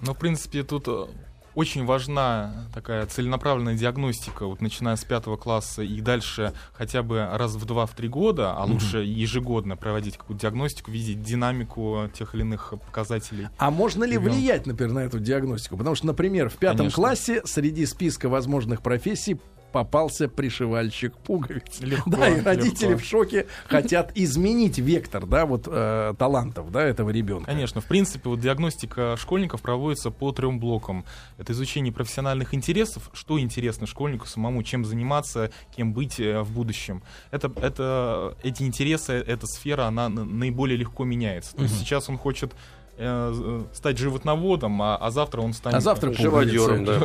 Ну, 0.00 0.12
в 0.12 0.18
принципе, 0.18 0.64
тут 0.64 0.86
э, 0.88 1.06
очень 1.54 1.84
важна 1.84 2.52
такая 2.72 3.06
целенаправленная 3.06 3.74
диагностика, 3.74 4.46
вот 4.46 4.60
начиная 4.60 4.96
с 4.96 5.04
пятого 5.04 5.36
класса 5.36 5.82
и 5.82 6.00
дальше 6.00 6.52
хотя 6.72 7.02
бы 7.02 7.26
раз 7.32 7.54
в 7.54 7.64
два, 7.64 7.86
в 7.86 7.92
три 7.92 8.08
года, 8.08 8.52
а 8.52 8.64
лучше 8.64 8.98
mm-hmm. 8.98 9.04
ежегодно 9.04 9.76
проводить 9.76 10.16
какую-то 10.16 10.42
диагностику, 10.42 10.90
видеть 10.90 11.22
динамику 11.22 12.10
тех 12.12 12.34
или 12.34 12.42
иных 12.42 12.74
показателей. 12.86 13.48
А 13.58 13.70
можно 13.70 14.04
ли 14.04 14.18
влиять, 14.18 14.66
например, 14.66 14.92
на 14.92 15.00
эту 15.00 15.18
диагностику? 15.18 15.76
Потому 15.76 15.96
что, 15.96 16.06
например, 16.06 16.48
в 16.48 16.56
пятом 16.56 16.78
Конечно. 16.78 16.96
классе 16.96 17.42
среди 17.44 17.86
списка 17.86 18.28
возможных 18.28 18.82
профессий 18.82 19.40
попался 19.74 20.28
пришивальщик 20.28 21.16
пуговиц. 21.16 21.80
Легко, 21.80 22.08
да, 22.08 22.28
и 22.28 22.40
родители 22.40 22.90
легко. 22.90 23.02
в 23.02 23.04
шоке 23.04 23.46
хотят 23.66 24.12
изменить 24.14 24.78
вектор, 24.78 25.26
да, 25.26 25.46
вот 25.46 25.66
э, 25.66 26.14
талантов, 26.16 26.70
да, 26.70 26.84
этого 26.84 27.10
ребенка. 27.10 27.46
Конечно, 27.46 27.80
в 27.80 27.86
принципе, 27.86 28.28
вот 28.28 28.38
диагностика 28.38 29.16
школьников 29.16 29.62
проводится 29.62 30.12
по 30.12 30.30
трем 30.30 30.60
блокам. 30.60 31.04
Это 31.38 31.52
изучение 31.54 31.92
профессиональных 31.92 32.54
интересов, 32.54 33.10
что 33.14 33.40
интересно 33.40 33.88
школьнику 33.88 34.28
самому, 34.28 34.62
чем 34.62 34.84
заниматься, 34.84 35.50
кем 35.76 35.92
быть 35.92 36.20
э, 36.20 36.42
в 36.42 36.52
будущем. 36.52 37.02
Это, 37.32 37.52
это, 37.60 38.36
эти 38.44 38.62
интересы, 38.62 39.14
эта 39.14 39.48
сфера, 39.48 39.86
она 39.86 40.08
наиболее 40.08 40.76
легко 40.76 41.02
меняется. 41.02 41.56
То 41.56 41.64
есть 41.64 41.80
сейчас 41.80 42.08
он 42.08 42.16
хочет 42.16 42.54
Э, 42.96 43.64
стать 43.72 43.98
животноводом, 43.98 44.80
а, 44.80 44.96
а 44.96 45.10
завтра 45.10 45.40
он 45.40 45.52
станет 45.52 45.78
а 45.78 45.80
завтра 45.80 46.12
живодером. 46.12 46.84
Да. 46.84 47.00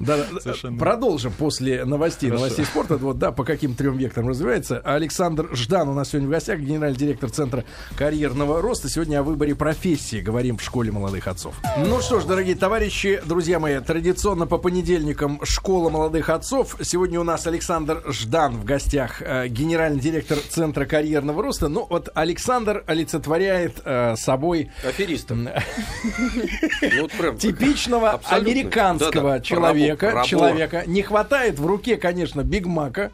Да, 0.00 0.26
продолжим 0.76 1.32
после 1.32 1.84
новостей, 1.84 2.30
Хорошо. 2.30 2.44
новостей 2.44 2.64
спорта. 2.64 2.96
Вот, 2.96 3.18
да, 3.18 3.30
по 3.30 3.44
каким 3.44 3.76
трем 3.76 3.96
векторам 3.96 4.30
развивается. 4.30 4.78
Александр 4.78 5.50
Ждан 5.52 5.88
у 5.88 5.94
нас 5.94 6.08
сегодня 6.10 6.26
в 6.26 6.32
гостях, 6.32 6.58
генеральный 6.58 6.98
директор 6.98 7.30
Центра 7.30 7.64
карьерного 7.96 8.60
роста. 8.60 8.88
Сегодня 8.88 9.20
о 9.20 9.22
выборе 9.22 9.54
профессии 9.54 10.20
говорим 10.20 10.56
в 10.56 10.62
школе 10.62 10.90
молодых 10.90 11.28
отцов. 11.28 11.54
Ну 11.78 12.00
что 12.00 12.18
ж, 12.18 12.24
дорогие 12.24 12.56
товарищи, 12.56 13.22
друзья 13.24 13.60
мои, 13.60 13.78
традиционно 13.78 14.48
по 14.48 14.58
понедельникам 14.58 15.38
школа 15.44 15.90
молодых 15.90 16.28
отцов. 16.28 16.76
Сегодня 16.82 17.20
у 17.20 17.24
нас 17.24 17.46
Александр 17.46 18.02
Ждан 18.08 18.56
в 18.56 18.64
гостях, 18.64 19.22
э, 19.22 19.46
генеральный 19.46 20.00
директор 20.00 20.38
Центра 20.38 20.86
карьерного 20.86 21.40
роста. 21.40 21.68
Ну 21.68 21.86
вот 21.88 22.08
Александр 22.14 22.82
олицетворяет 22.88 23.80
э, 23.84 24.16
собой 24.16 24.72
аферистом. 24.82 25.03
Ну, 26.80 27.08
Типичного 27.38 28.20
американского 28.28 29.40
человека. 29.40 30.22
Человека. 30.26 30.84
Не 30.86 31.02
хватает 31.02 31.58
в 31.58 31.66
руке, 31.66 31.96
конечно, 31.96 32.42
Биг 32.42 32.66
Мака. 32.66 33.12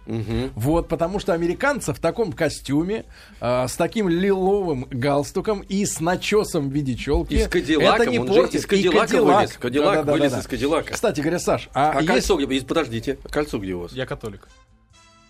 Вот, 0.55 0.89
потому 0.89 1.19
что 1.19 1.33
американцы 1.33 1.93
в 1.93 1.99
таком 1.99 2.33
костюме, 2.33 3.05
а, 3.41 3.69
с 3.69 3.77
таким 3.77 4.09
лиловым 4.09 4.87
галстуком 4.91 5.61
и 5.61 5.85
с 5.85 6.01
начесом 6.01 6.69
в 6.69 6.73
виде 6.73 6.95
челки. 6.95 7.35
И 7.35 7.39
с 7.45 7.49
Кадиллаком. 7.49 8.03
Это 8.03 8.11
не 8.11 8.19
портит. 8.19 8.55
Из 8.57 8.67
Кадиллака 8.67 9.23
вылез. 9.23 9.53
Кадиллак 9.53 10.05
вылез 10.07 10.39
из 10.39 10.47
Кадиллака. 10.47 10.93
Кстати 10.93 11.21
говоря, 11.21 11.39
Саш, 11.39 11.69
а, 11.75 11.93
а 11.93 12.05
кольцо 12.05 12.37
где? 12.37 12.61
Подождите, 12.63 13.19
кольцо 13.31 13.59
где 13.59 13.75
у 13.75 13.81
вас? 13.81 13.93
Я 13.93 14.07
католик. 14.07 14.49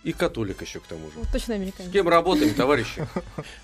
И 0.02 0.12
католик 0.12 0.62
еще 0.62 0.80
к 0.80 0.84
тому 0.84 1.10
же. 1.10 1.18
точно 1.30 1.56
американец. 1.56 1.90
С 1.90 1.92
кем 1.92 2.08
работаем, 2.08 2.54
товарищи? 2.54 3.06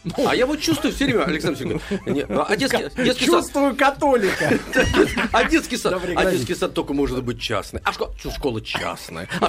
Ну, 0.05 0.29
а 0.29 0.37
я 0.37 0.47
вот 0.47 0.61
чувствую 0.61 0.93
все 0.93 1.07
время, 1.07 1.25
Александр 1.25 1.59
Сергеевич, 1.59 2.27
ну, 2.29 2.45
а 2.47 2.57
детский, 2.57 3.25
чувствую 3.25 3.75
католика. 3.75 4.59
А 5.33 5.45
детский 5.45 5.77
сад, 5.77 6.01
а 6.15 6.31
детский 6.31 6.55
сад 6.55 6.75
только 6.75 6.93
может 6.93 7.23
быть 7.25 7.41
частный. 7.41 7.81
А 7.85 7.93
школа, 7.93 8.13
школа 8.35 8.61
частная. 8.61 9.29
А 9.41 9.49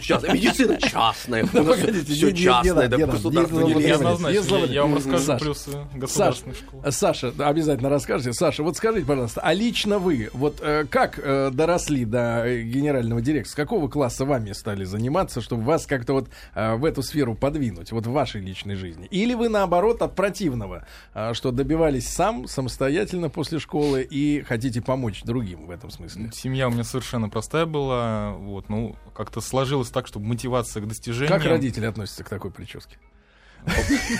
частная? 0.00 0.32
Медицина 0.32 0.76
частная. 0.80 1.46
У 1.52 1.62
нас 1.62 1.78
все 1.78 2.32
частное, 2.34 2.88
да, 2.88 2.96
государственное. 2.98 4.66
Я 4.66 4.82
вам 4.82 4.96
расскажу 4.96 5.38
плюсы 5.38 5.70
государственной 5.94 6.54
школы. 6.54 6.90
Саша, 6.90 7.32
обязательно 7.38 7.88
расскажете. 7.88 8.32
Саша, 8.32 8.62
вот 8.62 8.76
скажите, 8.76 9.06
пожалуйста, 9.06 9.40
а 9.42 9.52
лично 9.52 9.98
вы, 9.98 10.30
вот 10.32 10.58
э, 10.60 10.84
как 10.90 11.18
э, 11.22 11.50
доросли 11.52 12.04
до 12.04 12.44
генерального 12.62 13.20
директора? 13.20 13.52
С 13.52 13.54
какого 13.54 13.88
класса 13.88 14.24
вами 14.24 14.52
стали 14.52 14.84
заниматься, 14.84 15.40
чтобы 15.40 15.62
вас 15.62 15.86
как-то 15.86 16.12
вот 16.14 16.23
вот 16.24 16.30
э, 16.54 16.74
в 16.76 16.84
эту 16.84 17.02
сферу 17.02 17.34
подвинуть, 17.34 17.92
вот 17.92 18.06
в 18.06 18.10
вашей 18.10 18.40
личной 18.40 18.74
жизни? 18.74 19.06
Или 19.10 19.34
вы 19.34 19.48
наоборот 19.48 20.02
от 20.02 20.14
противного, 20.14 20.86
э, 21.14 21.34
что 21.34 21.50
добивались 21.50 22.08
сам, 22.08 22.46
самостоятельно 22.48 23.30
после 23.30 23.58
школы 23.58 24.02
и 24.02 24.42
хотите 24.42 24.80
помочь 24.80 25.22
другим 25.22 25.66
в 25.66 25.70
этом 25.70 25.90
смысле? 25.90 26.30
Семья 26.32 26.68
у 26.68 26.70
меня 26.70 26.84
совершенно 26.84 27.28
простая 27.28 27.66
была, 27.66 28.32
вот, 28.32 28.68
ну, 28.68 28.96
как-то 29.14 29.40
сложилось 29.40 29.90
так, 29.90 30.06
чтобы 30.06 30.26
мотивация 30.26 30.82
к 30.82 30.88
достижению... 30.88 31.28
Как 31.28 31.44
родители 31.44 31.86
относятся 31.86 32.24
к 32.24 32.28
такой 32.28 32.50
прическе? 32.50 32.96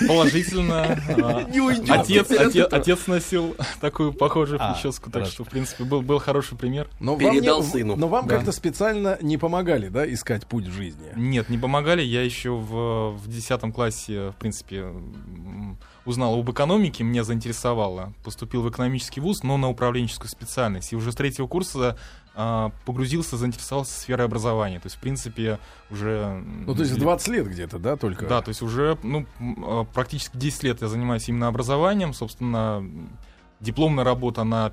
Положительно. 0.07 0.99
А, 1.23 2.01
отец, 2.01 2.31
отец, 2.31 2.67
отец 2.73 3.07
носил 3.07 3.57
такую 3.81 4.13
похожую 4.13 4.61
а, 4.61 4.73
прическу, 4.73 5.11
так 5.11 5.27
что, 5.27 5.45
в 5.45 5.49
принципе, 5.49 5.85
был, 5.85 6.03
был 6.03 6.19
хороший 6.19 6.57
пример. 6.57 6.89
Но 7.01 7.17
Передал 7.17 7.59
вам 7.59 7.67
не, 7.67 7.73
сыну. 7.73 7.97
Но 7.97 8.09
вам 8.09 8.27
да. 8.27 8.37
как-то 8.37 8.53
специально 8.53 9.19
не 9.21 9.37
помогали, 9.37 9.89
да, 9.89 10.11
искать 10.11 10.47
путь 10.47 10.67
в 10.67 10.73
жизни? 10.73 11.13
Нет, 11.17 11.49
не 11.49 11.59
помогали. 11.59 12.03
Я 12.03 12.23
еще 12.23 12.51
в, 12.51 13.11
в 13.17 13.29
10 13.29 13.75
классе, 13.75 14.31
в 14.31 14.37
принципе, 14.37 14.87
узнал 16.05 16.39
об 16.39 16.51
экономике, 16.51 17.05
меня 17.05 17.25
заинтересовало. 17.25 18.15
Поступил 18.25 18.63
в 18.63 18.71
экономический 18.71 19.21
вуз, 19.21 19.43
но 19.43 19.57
на 19.57 19.69
управленческую 19.69 20.31
специальность. 20.31 20.93
И 20.93 20.97
уже 20.97 21.13
с 21.13 21.15
третьего 21.15 21.47
курса 21.47 21.99
погрузился, 22.35 23.37
заинтересовался 23.37 23.99
сферой 23.99 24.27
образования. 24.27 24.81
То 24.81 24.87
есть, 24.87 24.97
в 24.97 25.01
принципе, 25.01 25.61
уже... 25.91 26.43
Ну, 26.67 26.75
то 26.75 26.83
есть 26.83 26.99
20 26.99 27.29
лет 27.29 27.47
где-то, 27.47 27.79
да, 27.79 27.97
только? 27.97 28.27
Да, 28.27 28.43
то 28.43 28.49
есть 28.49 28.61
уже 28.61 28.99
ну, 29.05 29.25
а, 29.39 29.85
практически 29.85 30.37
10 30.37 30.63
лет 30.65 30.83
я 30.83 30.89
занимаюсь 30.89 31.29
именно 31.29 31.47
образованием. 31.47 32.13
Собственно, 32.13 32.85
дипломная 33.61 34.03
работа, 34.03 34.43
она 34.43 34.73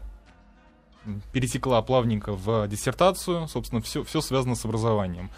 перетекла 1.31 1.81
плавненько 1.83 2.33
в 2.33 2.67
диссертацию. 2.67 3.47
Собственно, 3.47 3.81
все, 3.81 4.03
все 4.03 4.21
связано 4.21 4.55
с 4.55 4.65
образованием. 4.65 5.29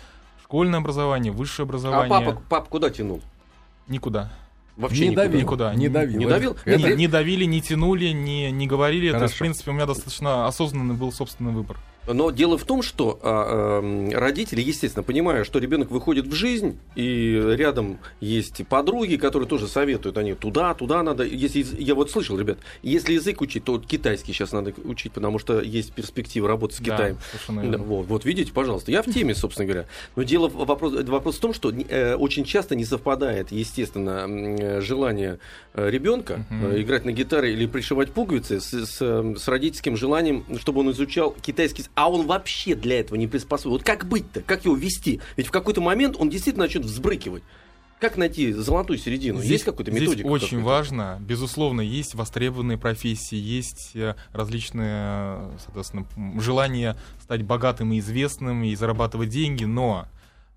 Школьное 0.42 0.80
образование, 0.80 1.34
высшее 1.34 1.66
образование. 1.66 2.16
А 2.16 2.22
папа, 2.22 2.42
папа 2.48 2.70
куда 2.70 2.90
тянул? 2.90 3.22
Никуда. 3.88 4.32
Вообще 4.78 5.10
не 5.10 5.16
давил. 5.16 5.42
Никуда. 5.42 5.76
Не 5.76 5.90
давил. 5.90 6.20
Не, 6.20 6.26
давил? 6.26 6.58
Это... 6.64 6.90
Не, 6.90 6.96
не 6.96 7.08
давили, 7.08 7.44
не 7.46 7.62
тянули, 7.62 8.08
не, 8.08 8.50
не 8.52 8.66
говорили. 8.66 9.08
Хорошо. 9.08 9.20
То 9.20 9.24
есть, 9.26 9.36
в 9.36 9.40
принципе, 9.40 9.72
у 9.72 9.74
меня 9.74 9.86
достаточно 9.86 10.48
осознанный 10.48 10.96
был 10.96 11.12
собственный 11.12 11.52
выбор. 11.52 11.78
Но 12.08 12.32
дело 12.32 12.58
в 12.58 12.66
том, 12.66 12.82
что 12.82 13.20
а, 13.22 13.82
а, 13.82 14.20
родители, 14.20 14.62
естественно, 14.62 15.04
понимая, 15.04 15.44
что 15.44 15.60
ребенок 15.60 15.92
выходит 15.92 16.28
в 16.28 16.34
жизнь, 16.34 16.78
и 16.96 17.42
рядом 17.56 18.00
есть 18.20 18.66
подруги, 18.68 19.16
которые 19.16 19.48
тоже 19.48 19.68
советуют, 19.68 20.18
они 20.18 20.34
туда, 20.34 20.74
туда 20.74 21.02
надо. 21.04 21.24
Если 21.24 21.66
я 21.82 21.96
вот 21.96 22.12
слышал, 22.12 22.38
ребят, 22.38 22.58
если 22.82 23.14
язык 23.14 23.42
учить, 23.42 23.64
то 23.64 23.80
китайский 23.80 24.34
сейчас 24.34 24.52
надо 24.52 24.74
учить, 24.84 25.14
потому 25.14 25.40
что 25.40 25.62
есть 25.62 25.94
перспектива 25.94 26.48
работы 26.48 26.76
с 26.76 26.80
Китаем. 26.80 27.18
Да, 27.48 27.78
вот, 27.78 28.08
вот 28.08 28.26
видите, 28.26 28.52
пожалуйста, 28.52 28.92
я 28.92 29.02
в 29.02 29.06
теме, 29.06 29.34
собственно 29.34 29.68
говоря. 29.68 29.88
Но 30.16 30.24
дело 30.24 30.50
вопрос, 30.50 30.94
вопрос 31.06 31.38
в 31.38 31.40
том, 31.40 31.54
что 31.54 31.72
э, 31.72 32.16
очень 32.16 32.44
часто 32.44 32.76
не 32.76 32.86
совпадает, 32.86 33.52
естественно, 33.52 34.82
желание 34.82 35.40
э, 35.74 35.90
ребенка 35.90 36.46
угу. 36.50 36.80
играть 36.80 37.06
на 37.06 37.12
гитаре 37.12 37.54
или 37.54 37.66
пришивать 37.66 38.12
пуговицы 38.12 38.60
с, 38.60 38.74
с, 38.74 38.98
с 39.00 39.48
родительским 39.48 39.96
желанием, 39.96 40.44
чтобы 40.60 40.82
он 40.82 40.92
изучал 40.92 41.36
китайский 41.42 41.84
а 41.96 42.10
он 42.10 42.26
вообще 42.26 42.76
для 42.76 43.00
этого 43.00 43.18
не 43.18 43.28
приспособлен. 43.28 43.78
Вот 43.78 43.84
как 43.84 44.06
быть-то? 44.08 44.42
Как 44.42 44.66
его 44.66 44.76
вести? 44.76 45.22
Ведь 45.38 45.48
в 45.48 45.52
какой-то 45.52 45.82
момент 45.82 46.16
он 46.20 46.30
действительно 46.30 46.66
начнет 46.66 46.86
взбрыкивать. 46.86 47.44
Как 48.00 48.18
найти 48.18 48.52
золотую 48.52 49.00
середину? 49.00 49.40
Здесь, 49.40 49.52
есть 49.52 49.64
какой-то 49.64 49.92
методика? 49.92 50.16
Здесь 50.16 50.26
очень 50.26 50.62
важно. 50.62 51.20
Безусловно, 51.22 51.80
есть 51.80 52.16
востребованные 52.16 52.78
профессии, 52.78 53.38
есть 53.38 53.92
э, 53.96 54.16
различные, 54.34 55.52
соответственно, 55.64 56.06
желания 56.42 56.98
стать 57.22 57.44
богатым 57.44 57.94
и 57.94 58.00
известным 58.00 58.64
и 58.64 58.76
зарабатывать 58.76 59.30
деньги, 59.30 59.64
но 59.64 60.08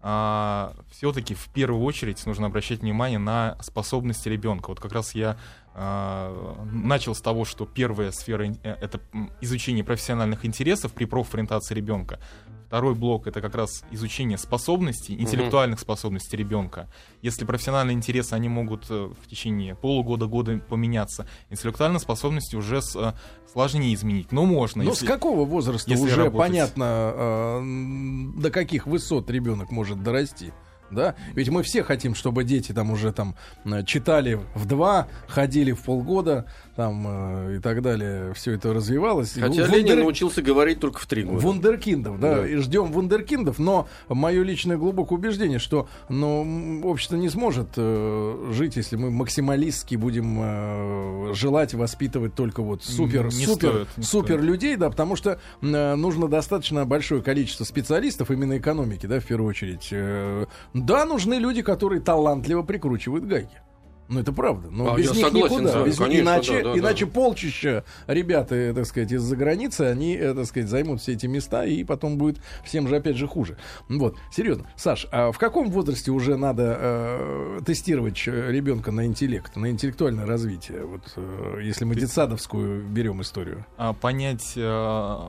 а, 0.09 0.73
все-таки 0.91 1.35
в 1.35 1.49
первую 1.49 1.83
очередь 1.83 2.25
нужно 2.27 2.47
обращать 2.47 2.81
внимание 2.81 3.19
на 3.19 3.57
способности 3.61 4.29
ребенка. 4.29 4.71
Вот 4.71 4.81
как 4.81 4.93
раз 4.93 5.15
я 5.15 5.37
начал 5.77 7.15
с 7.15 7.21
того, 7.21 7.45
что 7.45 7.67
первая 7.67 8.11
сфера 8.11 8.47
э, 8.47 8.55
это 8.63 8.99
изучение 9.43 9.85
профессиональных 9.85 10.47
интересов 10.47 10.93
при 10.93 11.05
профориентации 11.05 11.75
ребенка. 11.75 12.19
Второй 12.67 12.95
блок 12.95 13.29
это 13.29 13.41
как 13.41 13.55
раз 13.55 13.85
изучение 13.93 14.39
способностей, 14.39 15.15
интеллектуальных 15.15 15.79
способностей 15.79 16.37
ребенка. 16.37 16.89
Если 17.23 17.45
профессиональные 17.45 17.95
интересы, 17.95 18.33
они 18.33 18.49
могут 18.49 18.87
э, 18.91 19.13
в 19.23 19.29
течение 19.29 19.77
полугода, 19.77 20.27
года 20.27 20.59
поменяться. 20.59 21.29
Интеллектуальные 21.51 22.01
способности 22.01 22.57
уже 22.57 22.83
с, 22.83 22.97
э, 22.97 23.13
сложнее 23.53 23.95
изменить. 23.95 24.33
Но 24.33 24.47
можно. 24.47 24.83
Но 24.83 24.91
если, 24.91 25.05
с 25.05 25.09
какого 25.09 25.45
возраста 25.45 25.93
уже 25.93 26.17
работать... 26.17 26.39
понятно, 26.39 27.13
э, 27.15 28.41
до 28.41 28.51
каких 28.51 28.87
высот 28.87 29.31
ребенок 29.31 29.71
может 29.71 30.03
дорасти? 30.03 30.53
Да? 30.91 31.15
Ведь 31.35 31.49
мы 31.49 31.63
все 31.63 31.83
хотим, 31.83 32.15
чтобы 32.15 32.45
дети 32.45 32.73
там 32.73 32.91
уже 32.91 33.13
там 33.13 33.35
э, 33.65 33.85
читали 33.85 34.41
в 34.55 34.67
два, 34.67 35.09
ходили 35.29 35.73
в 35.73 35.83
полгода, 35.83 36.47
там 36.77 37.07
э, 37.09 37.57
и 37.57 37.59
так 37.59 37.83
далее. 37.83 38.33
Все 38.35 38.53
это 38.53 38.73
развивалось. 38.73 39.33
Хотя 39.33 39.47
Вундер... 39.65 39.71
Ленин 39.73 39.99
научился 40.01 40.43
говорить 40.43 40.79
только 40.79 41.01
в 41.01 41.07
три 41.07 41.25
года. 41.25 41.39
Вундеркиндов, 41.39 42.21
да, 42.21 42.37
да. 42.37 42.49
и 42.49 42.57
ждем 42.57 42.93
вундеркиндов, 42.93 43.59
но 43.59 43.89
мое 44.09 44.43
личное 44.43 44.77
глубокое 44.77 45.19
убеждение, 45.19 45.59
что 45.59 45.89
ну, 46.09 46.83
общество 46.85 47.17
не 47.17 47.29
сможет 47.29 47.69
э, 47.77 48.51
жить, 48.53 48.77
если 48.77 48.97
мы 48.97 49.11
максималистски 49.11 49.97
будем 49.97 50.39
э, 50.41 51.35
желать 51.35 51.75
воспитывать 51.75 52.35
только 52.35 52.63
вот 52.63 52.85
супер, 52.85 53.27
не 53.27 53.47
супер, 53.47 53.69
стоит, 53.69 54.07
супер 54.07 54.35
стоит. 54.37 54.43
людей, 54.43 54.77
да, 54.77 54.91
потому 54.91 55.17
что 55.17 55.41
э, 55.63 55.95
нужно 55.95 56.29
достаточно 56.29 56.85
большое 56.85 57.23
количество 57.23 57.65
специалистов 57.65 58.31
именно 58.31 58.59
экономики, 58.59 59.07
да, 59.07 59.21
в 59.21 59.25
первую 59.25 59.49
очередь. 59.49 59.89
Э, 59.91 60.47
да, 60.85 61.05
нужны 61.05 61.35
люди, 61.35 61.63
которые 61.63 62.01
талантливо 62.01 62.63
прикручивают 62.63 63.25
гайки. 63.25 63.61
Ну, 64.09 64.21
это 64.21 64.33
правда. 64.33 64.69
Но 64.71 64.93
а, 64.93 64.97
без 64.97 65.13
них 65.13 65.27
согласен, 65.27 65.65
никуда. 65.65 65.85
без... 65.85 65.97
Конечно, 65.99 66.23
иначе 66.23 66.63
да, 66.63 66.73
да, 66.73 66.79
иначе 66.79 67.07
да. 67.07 67.13
полчища 67.13 67.85
ребята, 68.07 68.55
э, 68.55 68.73
так 68.73 68.87
сказать, 68.87 69.11
из-за 69.11 69.37
границы, 69.37 69.83
они, 69.83 70.15
э, 70.15 70.33
так 70.33 70.47
сказать, 70.47 70.69
займут 70.69 71.01
все 71.01 71.15
эти 71.15 71.27
места, 71.27 71.65
и 71.65 71.83
потом 71.83 72.17
будет 72.17 72.39
всем 72.65 72.87
же 72.87 72.97
опять 72.97 73.17
же 73.17 73.27
хуже. 73.27 73.57
Вот, 73.89 74.17
серьезно. 74.31 74.71
Саш, 74.77 75.09
а 75.11 75.33
в 75.33 75.39
каком 75.39 75.71
возрасте 75.71 76.13
уже 76.13 76.37
надо 76.37 76.77
э, 76.79 77.59
тестировать 77.67 78.25
ребенка 78.27 78.93
на 78.93 79.07
интеллект, 79.07 79.57
на 79.57 79.71
интеллектуальное 79.71 80.27
развитие? 80.27 80.85
Вот, 80.85 81.13
э, 81.17 81.61
если 81.63 81.85
мы 81.85 81.97
детсадовскую 81.97 82.85
берем 82.85 83.21
историю. 83.23 83.67
А, 83.77 83.93
понять... 83.93 84.53
Э, 84.57 85.29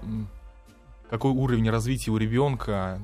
какой 1.10 1.32
уровень 1.32 1.70
развития 1.70 2.12
у 2.12 2.18
ребенка, 2.18 3.00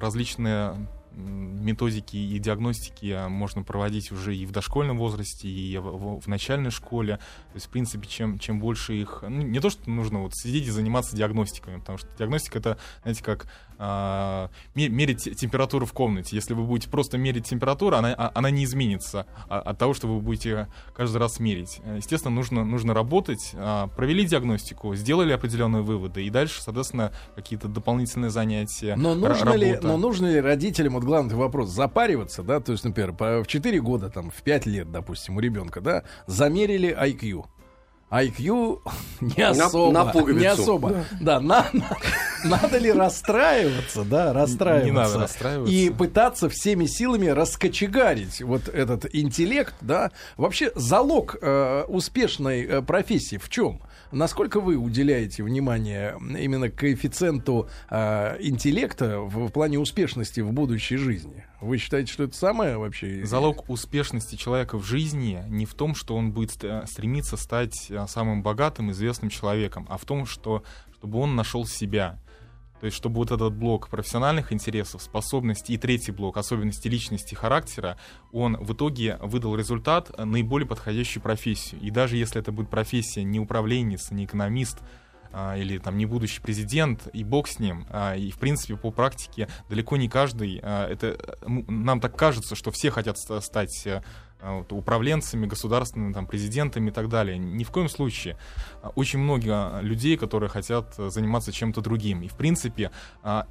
различные 0.00 0.74
методики 1.14 2.16
и 2.16 2.38
диагностики 2.38 3.10
а, 3.10 3.28
можно 3.28 3.62
проводить 3.62 4.12
уже 4.12 4.36
и 4.36 4.46
в 4.46 4.52
дошкольном 4.52 4.98
возрасте, 4.98 5.48
и 5.48 5.78
в, 5.78 6.20
в 6.20 6.26
начальной 6.26 6.70
школе. 6.70 7.16
То 7.16 7.54
есть, 7.54 7.66
в 7.66 7.70
принципе, 7.70 8.06
чем, 8.06 8.38
чем 8.38 8.60
больше 8.60 8.94
их... 8.94 9.22
Ну, 9.22 9.42
не 9.42 9.60
то, 9.60 9.70
что 9.70 9.88
нужно 9.90 10.20
вот 10.20 10.34
сидеть 10.34 10.66
и 10.66 10.70
заниматься 10.70 11.16
диагностиками, 11.16 11.78
потому 11.78 11.98
что 11.98 12.08
диагностика— 12.16 12.58
это, 12.60 12.78
знаете, 13.02 13.22
как 13.22 13.46
а, 13.78 14.50
мерить 14.74 15.36
температуру 15.38 15.86
в 15.86 15.92
комнате. 15.92 16.36
Если 16.36 16.54
вы 16.54 16.64
будете 16.64 16.88
просто 16.88 17.18
мерить 17.18 17.46
температуру, 17.48 17.96
она, 17.96 18.14
а, 18.16 18.32
она 18.34 18.50
не 18.50 18.64
изменится 18.64 19.26
от 19.48 19.78
того, 19.78 19.94
что 19.94 20.06
вы 20.06 20.20
будете 20.20 20.68
каждый 20.94 21.18
раз 21.18 21.40
мерить. 21.40 21.80
Естественно, 21.96 22.34
нужно, 22.34 22.64
нужно 22.64 22.94
работать. 22.94 23.52
Провели 23.96 24.24
диагностику, 24.24 24.94
сделали 24.94 25.32
определенные 25.32 25.82
выводы, 25.82 26.24
и 26.24 26.30
дальше, 26.30 26.62
соответственно, 26.62 27.12
какие-то 27.34 27.68
дополнительные 27.68 28.30
занятия, 28.30 28.96
но 28.96 29.14
нужно 29.14 29.52
Ли, 29.54 29.78
но 29.82 29.96
нужно 29.96 30.26
ли 30.26 30.40
родителям 30.40 30.96
вот 31.02 31.08
главный 31.08 31.34
вопрос, 31.34 31.70
запариваться, 31.70 32.42
да, 32.42 32.60
то 32.60 32.72
есть, 32.72 32.84
например, 32.84 33.12
в 33.12 33.46
4 33.46 33.80
года, 33.80 34.08
там, 34.08 34.30
в 34.30 34.42
5 34.42 34.66
лет, 34.66 34.90
допустим, 34.90 35.36
у 35.36 35.40
ребенка, 35.40 35.80
да, 35.80 36.04
замерили 36.26 36.96
IQ. 36.96 37.44
IQ 38.10 38.80
не 39.20 39.42
особо. 39.42 39.92
На, 39.92 40.12
на 40.12 40.32
не 40.32 40.46
особо. 40.46 40.90
Да, 40.90 41.04
да 41.20 41.40
на, 41.40 41.66
на, 41.72 41.96
надо 42.44 42.78
ли 42.78 42.92
расстраиваться, 42.92 44.04
да, 44.04 44.32
расстраиваться. 44.32 44.84
Не 44.86 44.92
надо 44.92 45.18
расстраиваться. 45.18 45.74
И 45.74 45.90
пытаться 45.90 46.48
всеми 46.50 46.86
силами 46.86 47.28
раскочегарить 47.28 48.42
вот 48.42 48.68
этот 48.68 49.06
интеллект, 49.14 49.74
да. 49.80 50.10
Вообще 50.36 50.72
залог 50.74 51.36
э, 51.40 51.84
успешной 51.88 52.62
э, 52.64 52.82
профессии 52.82 53.38
в 53.38 53.48
чем? 53.48 53.80
Насколько 54.12 54.60
вы 54.60 54.76
уделяете 54.76 55.42
внимание 55.42 56.18
именно 56.38 56.68
коэффициенту 56.68 57.68
э, 57.88 58.36
интеллекта 58.40 59.20
в, 59.20 59.48
в 59.48 59.50
плане 59.50 59.78
успешности 59.78 60.40
в 60.40 60.52
будущей 60.52 60.98
жизни? 60.98 61.46
Вы 61.62 61.78
считаете, 61.78 62.12
что 62.12 62.24
это 62.24 62.36
самое 62.36 62.76
вообще? 62.76 63.24
Залог 63.24 63.70
успешности 63.70 64.36
человека 64.36 64.76
в 64.76 64.84
жизни 64.84 65.42
не 65.48 65.64
в 65.64 65.72
том, 65.72 65.94
что 65.94 66.14
он 66.14 66.32
будет 66.32 66.50
стремиться 66.50 67.38
стать 67.38 67.86
э, 67.90 68.06
самым 68.06 68.42
богатым, 68.42 68.90
известным 68.90 69.30
человеком, 69.30 69.86
а 69.88 69.96
в 69.96 70.04
том, 70.04 70.26
что 70.26 70.62
чтобы 71.02 71.18
он 71.18 71.34
нашел 71.34 71.66
себя. 71.66 72.20
То 72.82 72.86
есть, 72.86 72.96
чтобы 72.96 73.18
вот 73.18 73.30
этот 73.30 73.54
блок 73.54 73.88
профессиональных 73.88 74.52
интересов, 74.52 75.02
способностей 75.02 75.74
и 75.74 75.78
третий 75.78 76.10
блок 76.10 76.36
особенностей 76.36 76.88
личности, 76.88 77.36
характера, 77.36 77.96
он 78.32 78.56
в 78.56 78.72
итоге 78.72 79.18
выдал 79.20 79.54
результат 79.54 80.10
э, 80.10 80.24
наиболее 80.24 80.66
подходящую 80.66 81.22
профессию. 81.22 81.80
И 81.80 81.92
даже 81.92 82.16
если 82.16 82.40
это 82.40 82.50
будет 82.50 82.70
профессия 82.70 83.22
не 83.22 83.38
управленец, 83.38 84.10
не 84.10 84.24
экономист, 84.24 84.80
а, 85.32 85.56
или 85.56 85.78
там 85.78 85.96
не 85.96 86.06
будущий 86.06 86.40
президент, 86.42 87.06
и 87.12 87.22
бог 87.22 87.46
с 87.46 87.60
ним. 87.60 87.86
А, 87.88 88.16
и, 88.16 88.32
в 88.32 88.38
принципе, 88.38 88.76
по 88.76 88.90
практике 88.90 89.48
далеко 89.68 89.96
не 89.96 90.08
каждый, 90.08 90.58
а, 90.60 90.88
это, 90.88 91.38
нам 91.46 92.00
так 92.00 92.16
кажется, 92.16 92.56
что 92.56 92.72
все 92.72 92.90
хотят 92.90 93.16
стать 93.16 93.86
а, 93.86 94.02
вот, 94.42 94.72
управленцами 94.72 95.46
государственными, 95.46 96.12
там, 96.12 96.26
президентами 96.26 96.90
и 96.90 96.92
так 96.92 97.08
далее. 97.08 97.38
Ни 97.38 97.64
в 97.64 97.70
коем 97.70 97.88
случае. 97.88 98.36
А, 98.82 98.90
очень 98.94 99.18
много 99.18 99.78
людей, 99.82 100.16
которые 100.16 100.50
хотят 100.50 100.94
заниматься 100.96 101.52
чем-то 101.52 101.80
другим. 101.80 102.22
И, 102.22 102.28
в 102.28 102.34
принципе, 102.34 102.90
а, 103.22 103.46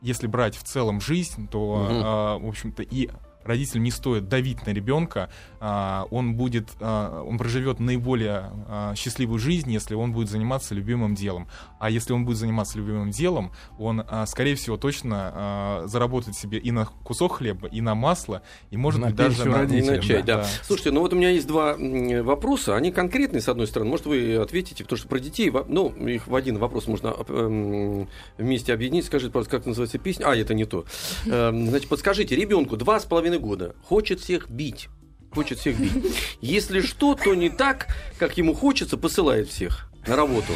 если 0.00 0.26
брать 0.26 0.56
в 0.56 0.62
целом 0.62 1.00
жизнь, 1.00 1.48
то, 1.48 1.58
угу. 1.58 2.46
в 2.46 2.48
общем-то, 2.48 2.82
и 2.82 3.10
родителям 3.46 3.84
не 3.84 3.90
стоит 3.90 4.28
давить 4.28 4.66
на 4.66 4.70
ребенка, 4.70 5.30
а, 5.60 6.06
он 6.10 6.34
будет, 6.34 6.68
а, 6.80 7.22
он 7.22 7.38
проживет 7.38 7.80
наиболее 7.80 8.50
а, 8.68 8.94
счастливую 8.94 9.38
жизнь, 9.38 9.72
если 9.72 9.94
он 9.94 10.12
будет 10.12 10.28
заниматься 10.28 10.74
любимым 10.74 11.14
делом. 11.14 11.48
А 11.78 11.90
если 11.90 12.12
он 12.12 12.24
будет 12.24 12.36
заниматься 12.36 12.78
любимым 12.78 13.10
делом, 13.10 13.52
он, 13.78 14.04
скорее 14.26 14.54
всего, 14.54 14.76
точно 14.76 15.82
заработает 15.86 16.36
себе 16.36 16.58
и 16.58 16.70
на 16.70 16.86
кусок 16.86 17.36
хлеба, 17.36 17.68
и 17.68 17.80
на 17.80 17.94
масло, 17.94 18.42
и, 18.70 18.76
может 18.76 19.00
на 19.00 19.08
быть, 19.08 19.16
даже 19.16 19.44
на, 19.44 19.62
на 19.62 19.98
чай. 19.98 20.22
Да. 20.22 20.38
Да. 20.38 20.46
Слушайте, 20.62 20.90
ну 20.90 21.00
вот 21.00 21.12
у 21.12 21.16
меня 21.16 21.30
есть 21.30 21.46
два 21.46 21.76
вопроса, 21.76 22.76
они 22.76 22.92
конкретные, 22.92 23.40
с 23.40 23.48
одной 23.48 23.66
стороны, 23.66 23.90
может, 23.90 24.06
вы 24.06 24.36
ответите, 24.36 24.84
потому 24.84 24.98
что 24.98 25.08
про 25.08 25.18
детей, 25.18 25.52
ну, 25.68 25.90
их 25.90 26.26
в 26.26 26.34
один 26.34 26.58
вопрос 26.58 26.86
можно 26.86 27.14
эм, 27.28 28.08
вместе 28.38 28.72
объединить. 28.72 29.06
Скажите, 29.06 29.32
пожалуйста, 29.32 29.58
как 29.58 29.66
называется 29.66 29.98
песня? 29.98 30.26
А, 30.26 30.36
это 30.36 30.54
не 30.54 30.64
то. 30.64 30.84
Эм, 31.26 31.68
значит, 31.68 31.88
подскажите, 31.88 32.36
ребенку 32.36 32.76
два 32.76 33.00
с 33.00 33.04
половиной 33.04 33.35
половиной 33.36 33.38
года 33.38 33.74
хочет 33.84 34.20
всех 34.20 34.50
бить. 34.50 34.88
Хочет 35.32 35.58
всех 35.58 35.78
бить. 35.78 35.92
Если 36.40 36.80
что, 36.80 37.14
то 37.14 37.34
не 37.34 37.50
так, 37.50 37.88
как 38.18 38.36
ему 38.38 38.54
хочется, 38.54 38.96
посылает 38.96 39.48
всех 39.48 39.90
на 40.06 40.16
работу. 40.16 40.52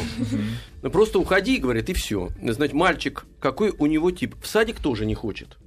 Просто 0.81 1.19
уходи, 1.19 1.57
говорит, 1.57 1.89
и 1.89 1.93
все. 1.93 2.29
Значит, 2.41 2.73
мальчик, 2.73 3.25
какой 3.39 3.71
у 3.77 3.85
него 3.85 4.11
тип? 4.11 4.35
В 4.41 4.47
садик 4.47 4.79
тоже 4.79 5.05
не 5.05 5.15
хочет. 5.15 5.57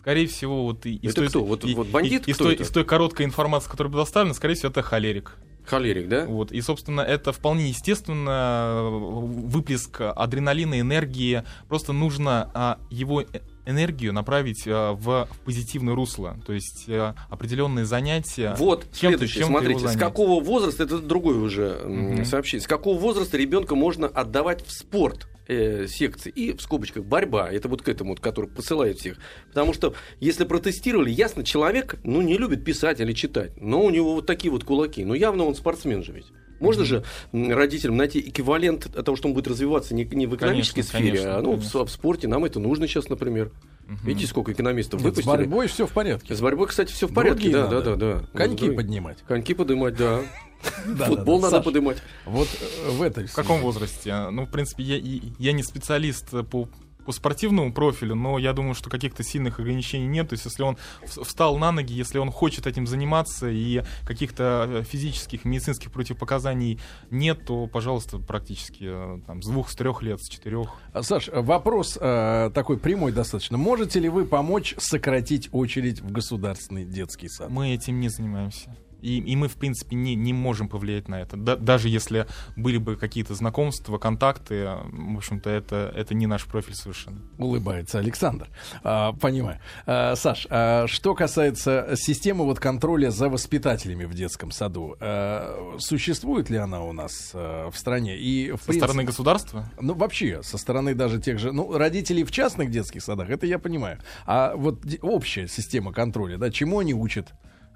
Скорее 0.00 0.26
всего, 0.26 0.64
вот 0.64 0.86
и, 0.86 0.98
это 1.02 1.14
той, 1.14 1.28
кто? 1.28 1.44
Вот, 1.44 1.64
и, 1.64 1.74
вот 1.74 1.88
бандит? 1.88 2.26
И, 2.26 2.32
кто 2.32 2.50
и, 2.50 2.54
это? 2.54 2.62
из 2.62 2.70
той 2.70 2.84
короткой 2.84 3.26
информации, 3.26 3.68
которая 3.68 3.92
была 3.92 4.04
доставлена, 4.04 4.34
скорее 4.34 4.54
всего, 4.54 4.70
это 4.70 4.82
холерик. 4.82 5.36
Холерик, 5.66 6.08
да? 6.08 6.24
Вот. 6.24 6.52
И, 6.52 6.60
собственно, 6.62 7.02
это 7.02 7.32
вполне 7.32 7.68
естественно 7.68 8.88
выплеск 8.90 10.00
адреналина, 10.00 10.80
энергии. 10.80 11.44
Просто 11.68 11.92
нужно 11.92 12.50
а, 12.54 12.78
его 12.90 13.22
энергию 13.70 14.12
направить 14.12 14.66
э, 14.66 14.92
в, 14.92 15.28
в 15.30 15.40
позитивное 15.44 15.94
русло, 15.94 16.36
то 16.46 16.52
есть 16.52 16.84
э, 16.88 17.14
определенные 17.28 17.84
занятия. 17.84 18.54
Вот, 18.58 18.86
следующее, 18.92 19.44
смотрите, 19.44 19.88
с 19.88 19.96
какого 19.96 20.42
возраста, 20.42 20.84
это 20.84 20.98
другое 20.98 21.38
уже 21.38 21.80
mm-hmm. 21.82 22.24
сообщение, 22.24 22.62
с 22.62 22.68
какого 22.68 22.98
возраста 22.98 23.36
ребенка 23.36 23.74
можно 23.74 24.06
отдавать 24.06 24.66
в 24.66 24.72
спорт? 24.72 25.28
э, 25.50 25.86
секции 25.88 26.30
и 26.30 26.52
в 26.52 26.62
скобочках 26.62 27.04
борьба. 27.04 27.50
Это 27.50 27.68
вот 27.68 27.82
к 27.82 27.88
этому, 27.88 28.10
вот, 28.10 28.20
который 28.20 28.48
посылает 28.48 28.98
всех. 28.98 29.18
Потому 29.48 29.72
что 29.72 29.94
если 30.20 30.44
протестировали, 30.44 31.10
ясно, 31.10 31.44
человек 31.44 31.96
ну, 32.04 32.22
не 32.22 32.38
любит 32.38 32.64
писать 32.64 33.00
или 33.00 33.12
читать, 33.12 33.52
но 33.60 33.82
у 33.82 33.90
него 33.90 34.14
вот 34.14 34.26
такие 34.26 34.50
вот 34.50 34.64
кулаки. 34.64 35.04
Ну 35.04 35.14
явно 35.14 35.44
он 35.44 35.54
спортсмен 35.54 36.04
же 36.04 36.12
ведь. 36.12 36.26
Можно 36.60 36.84
же 36.84 37.04
родителям 37.32 37.96
найти 37.96 38.20
эквивалент 38.20 38.92
того, 39.04 39.16
что 39.16 39.28
он 39.28 39.34
будет 39.34 39.48
развиваться 39.48 39.94
не, 39.94 40.04
не 40.04 40.26
в 40.26 40.36
экономической 40.36 40.82
конечно, 40.82 40.98
сфере, 40.98 41.10
конечно, 41.10 41.36
а 41.36 41.42
ну, 41.42 41.52
конечно. 41.52 41.84
В, 41.84 41.86
в 41.86 41.90
спорте. 41.90 42.28
Нам 42.28 42.44
это 42.44 42.60
нужно 42.60 42.86
сейчас, 42.86 43.08
например. 43.08 43.50
Угу. 43.86 43.98
Видите, 44.04 44.26
сколько 44.28 44.52
экономистов 44.52 45.00
Нет, 45.00 45.10
выпустили. 45.10 45.24
С 45.24 45.36
борьбой 45.36 45.66
все 45.66 45.86
в 45.86 45.92
порядке. 45.92 46.34
С 46.34 46.40
борьбой, 46.40 46.68
кстати, 46.68 46.92
все 46.92 47.08
в 47.08 47.14
порядке. 47.14 47.50
да, 47.50 47.66
да, 47.66 47.80
да, 47.80 47.96
да. 47.96 48.22
Коньки 48.34 48.66
Другой. 48.66 48.76
поднимать. 48.76 49.18
Коньки 49.26 49.54
поднимать, 49.54 49.96
да. 49.96 50.20
Футбол 51.06 51.40
надо 51.40 51.62
поднимать. 51.62 51.98
Вот 52.26 52.48
э, 52.60 52.90
в 52.90 53.02
этой. 53.02 53.26
В 53.26 53.34
каком 53.34 53.60
возрасте? 53.60 54.28
Ну, 54.30 54.46
в 54.46 54.50
принципе, 54.50 54.82
я, 54.82 55.20
я 55.38 55.52
не 55.52 55.62
специалист 55.62 56.28
по 56.50 56.68
по 57.10 57.12
спортивному 57.12 57.72
профилю, 57.72 58.14
но 58.14 58.38
я 58.38 58.52
думаю, 58.52 58.74
что 58.74 58.88
каких-то 58.88 59.24
сильных 59.24 59.58
ограничений 59.58 60.06
нет. 60.06 60.28
То 60.28 60.34
есть, 60.34 60.44
если 60.44 60.62
он 60.62 60.78
встал 61.04 61.58
на 61.58 61.72
ноги, 61.72 61.92
если 61.92 62.18
он 62.18 62.30
хочет 62.30 62.68
этим 62.68 62.86
заниматься 62.86 63.50
и 63.50 63.82
каких-то 64.06 64.66
э, 64.68 64.82
физических, 64.84 65.44
медицинских 65.44 65.90
противопоказаний 65.90 66.78
нет, 67.10 67.44
то, 67.44 67.66
пожалуйста, 67.66 68.18
практически 68.18 68.84
э, 68.84 69.20
там, 69.26 69.42
с 69.42 69.48
двух, 69.48 69.70
с 69.70 69.74
трех 69.74 70.02
лет, 70.02 70.22
с 70.22 70.28
четырех. 70.28 70.68
А, 70.92 71.02
Саш, 71.02 71.30
вопрос 71.32 71.98
э, 72.00 72.52
такой 72.54 72.78
прямой 72.78 73.10
достаточно. 73.10 73.58
Можете 73.58 73.98
ли 73.98 74.08
вы 74.08 74.24
помочь 74.24 74.76
сократить 74.78 75.48
очередь 75.50 76.00
в 76.00 76.12
государственный 76.12 76.84
детский 76.84 77.28
сад? 77.28 77.50
Мы 77.50 77.74
этим 77.74 77.98
не 77.98 78.08
занимаемся. 78.08 78.76
И, 79.02 79.18
и 79.18 79.36
мы, 79.36 79.48
в 79.48 79.56
принципе, 79.56 79.96
не, 79.96 80.14
не 80.14 80.32
можем 80.32 80.68
повлиять 80.68 81.08
на 81.08 81.20
это. 81.20 81.36
Да, 81.36 81.56
даже 81.56 81.88
если 81.88 82.26
были 82.56 82.78
бы 82.78 82.96
какие-то 82.96 83.34
знакомства, 83.34 83.98
контакты, 83.98 84.68
в 84.84 85.16
общем-то, 85.16 85.50
это, 85.50 85.92
это 85.94 86.14
не 86.14 86.26
наш 86.26 86.44
профиль 86.46 86.74
совершенно. 86.74 87.20
Улыбается 87.38 87.98
Александр. 87.98 88.48
А, 88.82 89.12
понимаю. 89.12 89.58
А, 89.86 90.14
Саш, 90.16 90.46
а 90.50 90.86
что 90.86 91.14
касается 91.14 91.94
системы 91.96 92.44
вот 92.44 92.60
контроля 92.60 93.10
за 93.10 93.28
воспитателями 93.28 94.04
в 94.04 94.14
детском 94.14 94.50
саду, 94.50 94.96
а, 95.00 95.76
существует 95.78 96.50
ли 96.50 96.56
она 96.56 96.82
у 96.82 96.92
нас 96.92 97.32
а, 97.34 97.70
в 97.70 97.78
стране? 97.78 98.18
И, 98.18 98.52
в 98.52 98.58
со 98.58 98.66
принципе, 98.66 98.86
стороны 98.86 99.04
государства? 99.04 99.70
Ну, 99.80 99.94
вообще, 99.94 100.42
со 100.42 100.58
стороны 100.58 100.94
даже 100.94 101.20
тех 101.20 101.38
же... 101.38 101.52
Ну, 101.52 101.76
родителей 101.76 102.24
в 102.24 102.30
частных 102.30 102.70
детских 102.70 103.02
садах, 103.02 103.30
это 103.30 103.46
я 103.46 103.58
понимаю. 103.58 103.98
А 104.26 104.54
вот 104.56 104.84
общая 105.02 105.48
система 105.48 105.92
контроля, 105.92 106.38
да, 106.38 106.50
чему 106.50 106.78
они 106.78 106.94
учат? 106.94 107.32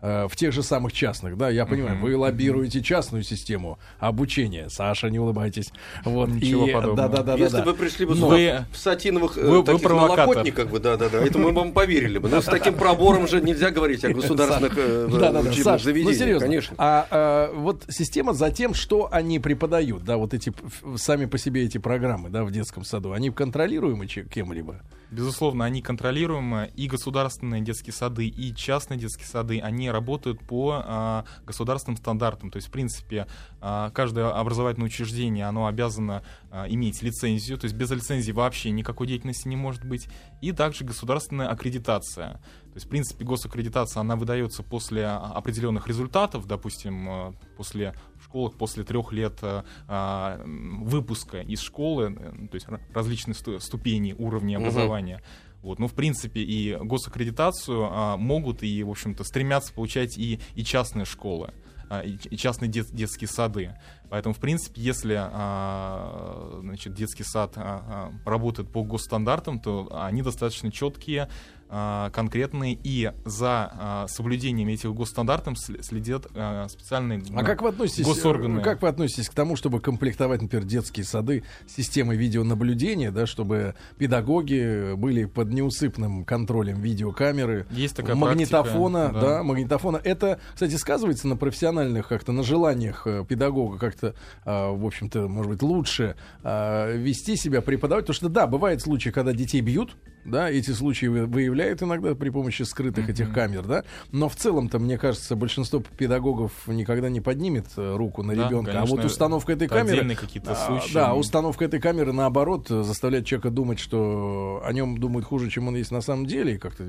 Э, 0.06 0.28
в 0.28 0.36
тех 0.36 0.52
же 0.52 0.62
самых 0.62 0.92
частных, 0.92 1.38
да, 1.38 1.48
я 1.48 1.64
понимаю, 1.64 1.98
вы 1.98 2.14
лоббируете 2.14 2.82
частную 2.82 3.22
систему 3.22 3.78
обучения. 3.98 4.68
Саша, 4.68 5.08
не 5.08 5.18
улыбайтесь. 5.18 5.72
Вот, 6.04 6.28
Ничего 6.28 6.68
и, 6.68 6.72
подобного. 6.74 7.08
Да, 7.08 7.22
да, 7.22 7.22
да, 7.22 7.42
Если 7.42 7.56
да, 7.56 7.64
вы 7.64 7.72
пришли 7.72 8.04
бы 8.04 8.14
Но... 8.14 8.28
в 8.28 8.76
сатиновых 8.76 9.36
вы, 9.36 9.60
э, 9.60 9.62
таких 9.62 9.82
вы 9.82 9.96
налокотниках, 9.96 10.68
бы, 10.68 10.78
да, 10.78 10.98
да, 10.98 11.08
да, 11.08 11.24
это 11.24 11.38
мы 11.38 11.52
вам 11.52 11.72
поверили 11.72 12.18
бы. 12.18 12.28
Но 12.28 12.42
с 12.42 12.44
таким 12.44 12.74
пробором 12.74 13.26
же 13.26 13.40
нельзя 13.40 13.70
говорить 13.70 14.04
о 14.04 14.10
государственных 14.10 14.74
э, 14.76 15.08
да, 15.10 15.32
да, 15.32 15.40
учебных 15.40 15.82
заведениях, 15.82 16.12
ну, 16.12 16.12
серьезно. 16.12 16.46
конечно. 16.48 16.74
А, 16.76 17.06
а 17.10 17.54
вот 17.54 17.86
система 17.88 18.34
за 18.34 18.50
тем, 18.50 18.74
что 18.74 19.08
они 19.10 19.38
преподают, 19.38 20.04
да, 20.04 20.18
вот 20.18 20.34
эти 20.34 20.52
сами 20.96 21.24
по 21.24 21.38
себе 21.38 21.64
эти 21.64 21.78
программы, 21.78 22.28
да, 22.28 22.44
в 22.44 22.50
детском 22.50 22.84
саду, 22.84 23.12
они 23.12 23.30
контролируемы 23.30 24.06
кем-либо? 24.06 24.82
Безусловно, 25.14 25.64
они 25.64 25.80
контролируемы, 25.80 26.72
и 26.74 26.88
государственные 26.88 27.60
детские 27.60 27.92
сады, 27.92 28.26
и 28.26 28.52
частные 28.52 28.98
детские 28.98 29.28
сады, 29.28 29.60
они 29.60 29.88
работают 29.88 30.40
по 30.40 30.82
а, 30.84 31.24
государственным 31.46 31.96
стандартам. 31.96 32.50
То 32.50 32.56
есть, 32.56 32.66
в 32.66 32.72
принципе, 32.72 33.28
а, 33.60 33.90
каждое 33.90 34.28
образовательное 34.30 34.88
учреждение, 34.88 35.46
оно 35.46 35.66
обязано 35.66 36.24
а, 36.50 36.66
иметь 36.68 37.00
лицензию, 37.02 37.58
то 37.58 37.66
есть 37.66 37.76
без 37.76 37.92
лицензии 37.92 38.32
вообще 38.32 38.72
никакой 38.72 39.06
деятельности 39.06 39.46
не 39.46 39.54
может 39.54 39.84
быть, 39.84 40.08
и 40.42 40.50
также 40.50 40.84
государственная 40.84 41.48
аккредитация. 41.48 42.32
То 42.32 42.78
есть, 42.78 42.86
в 42.86 42.88
принципе, 42.88 43.24
госаккредитация, 43.24 44.00
она 44.00 44.16
выдается 44.16 44.64
после 44.64 45.06
определенных 45.06 45.86
результатов, 45.86 46.46
допустим, 46.48 47.08
а, 47.08 47.34
после 47.56 47.94
школах, 48.34 48.54
после 48.54 48.82
трех 48.82 49.12
лет 49.12 49.38
а, 49.42 50.40
выпуска 50.44 51.40
из 51.40 51.60
школы, 51.60 52.16
э, 52.18 52.48
то 52.48 52.54
есть 52.54 52.66
различные 52.92 53.34
ступени 53.60 54.12
уровня 54.18 54.56
образования. 54.56 55.16
Угу. 55.16 55.68
Вот, 55.68 55.78
ну, 55.78 55.86
в 55.86 55.94
принципе, 55.94 56.40
и 56.40 56.74
госаккредитацию 56.74 57.88
а, 57.90 58.16
могут 58.16 58.64
и, 58.64 58.82
в 58.82 58.90
общем-то, 58.90 59.22
стремятся 59.22 59.72
получать 59.72 60.18
и, 60.18 60.40
и 60.56 60.64
частные 60.64 61.04
школы. 61.04 61.54
А, 61.88 62.00
и 62.00 62.36
частные 62.36 62.68
дет, 62.68 62.88
детские 62.90 63.28
сады. 63.28 63.76
Поэтому, 64.10 64.34
в 64.34 64.38
принципе, 64.38 64.80
если 64.80 65.16
а, 65.16 66.58
значит, 66.60 66.94
детский 66.94 67.24
сад 67.24 67.52
а, 67.56 68.12
работает 68.24 68.70
по 68.70 68.82
госстандартам, 68.82 69.60
то 69.60 69.88
они 69.92 70.22
достаточно 70.22 70.72
четкие, 70.72 71.28
а, 71.63 71.63
конкретные, 71.68 72.78
и 72.82 73.10
за 73.24 73.72
а, 73.72 74.06
соблюдением 74.08 74.68
этих 74.68 74.92
госстандартов 74.94 75.58
следят 75.58 76.26
а, 76.34 76.68
специальные 76.68 77.22
а 77.34 77.42
как 77.42 77.62
вы 77.62 77.70
относитесь, 77.70 78.06
госорганы. 78.06 78.62
Как 78.62 78.80
вы 78.82 78.88
относитесь 78.88 79.28
к 79.28 79.34
тому, 79.34 79.56
чтобы 79.56 79.80
комплектовать, 79.80 80.42
например, 80.42 80.64
детские 80.64 81.04
сады 81.04 81.42
системой 81.66 82.16
видеонаблюдения, 82.16 83.10
да, 83.10 83.26
чтобы 83.26 83.74
педагоги 83.98 84.94
были 84.94 85.24
под 85.24 85.48
неусыпным 85.48 86.24
контролем 86.24 86.80
видеокамеры, 86.80 87.66
Есть 87.70 87.96
такая 87.96 88.14
магнитофона, 88.14 89.08
практика, 89.08 89.20
да. 89.20 89.36
да, 89.38 89.42
магнитофона. 89.42 90.00
Это, 90.02 90.40
кстати, 90.52 90.74
сказывается 90.76 91.26
на 91.26 91.36
профессиональных 91.36 92.08
как-то, 92.08 92.32
на 92.32 92.42
желаниях 92.42 93.06
э, 93.06 93.24
педагога 93.28 93.78
как-то, 93.78 94.14
в 94.44 94.86
общем-то, 94.86 95.26
может 95.28 95.50
быть, 95.50 95.62
лучше 95.62 96.16
вести 96.42 97.36
себя, 97.36 97.62
преподавать, 97.62 98.04
потому 98.04 98.14
что, 98.14 98.28
да, 98.28 98.46
бывают 98.46 98.82
случаи, 98.82 99.10
когда 99.10 99.32
детей 99.32 99.60
бьют, 99.60 99.96
да, 100.24 100.50
эти 100.50 100.70
случаи 100.70 101.06
выявляют 101.06 101.82
иногда 101.82 102.14
при 102.14 102.30
помощи 102.30 102.62
скрытых 102.62 103.08
mm-hmm. 103.08 103.12
этих 103.12 103.32
камер, 103.32 103.62
да, 103.66 103.84
но 104.12 104.28
в 104.28 104.36
целом-то, 104.36 104.78
мне 104.78 104.98
кажется, 104.98 105.36
большинство 105.36 105.80
педагогов 105.80 106.52
никогда 106.66 107.08
не 107.08 107.20
поднимет 107.20 107.66
э, 107.76 107.96
руку 107.96 108.22
на 108.22 108.34
да, 108.34 108.46
ребенка, 108.46 108.72
конечно, 108.72 108.94
а 108.94 108.96
вот 108.96 109.04
установка 109.04 109.52
этой 109.52 109.68
камеры, 109.68 110.14
какие-то 110.14 110.52
а, 110.52 110.56
случаи. 110.56 110.94
да, 110.94 111.14
установка 111.14 111.64
этой 111.64 111.80
камеры 111.80 112.12
наоборот 112.12 112.68
заставляет 112.68 113.26
человека 113.26 113.50
думать, 113.50 113.78
что 113.78 114.62
о 114.64 114.72
нем 114.72 114.98
думают 114.98 115.26
хуже, 115.26 115.50
чем 115.50 115.68
он 115.68 115.76
есть 115.76 115.90
на 115.90 116.00
самом 116.00 116.26
деле, 116.26 116.54
и 116.54 116.58
как-то 116.58 116.84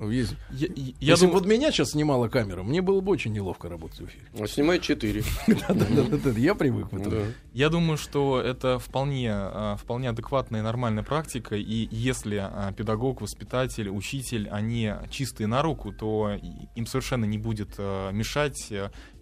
есть... 0.00 0.34
Я, 0.50 0.68
я 0.68 0.92
Если 1.00 1.26
думаю... 1.26 1.40
вот 1.40 1.46
меня 1.46 1.70
сейчас 1.70 1.92
снимала 1.92 2.28
камера, 2.28 2.62
мне 2.62 2.82
было 2.82 3.00
бы 3.00 3.12
очень 3.12 3.32
неловко 3.32 3.68
работать 3.68 4.00
в 4.00 4.04
эфире. 4.06 4.24
А 4.38 4.46
снимает 4.46 4.82
4. 4.82 5.22
Я 6.36 6.54
привык. 6.54 6.88
Я 7.52 7.68
думаю, 7.68 7.96
что 7.96 8.40
это 8.40 8.78
вполне, 8.78 9.30
а, 9.32 9.76
вполне 9.76 10.10
адекватная 10.10 10.60
и 10.60 10.62
нормальная 10.62 11.04
практика. 11.04 11.54
И 11.56 11.88
если 11.90 12.36
а, 12.36 12.72
педагог, 12.72 13.20
воспитатель, 13.20 13.88
учитель, 13.88 14.48
они 14.50 14.92
чистые 15.10 15.46
на 15.46 15.62
руку, 15.62 15.92
то 15.92 16.32
им 16.74 16.86
совершенно 16.86 17.24
не 17.24 17.38
будет 17.38 17.74
а, 17.78 18.10
мешать 18.10 18.72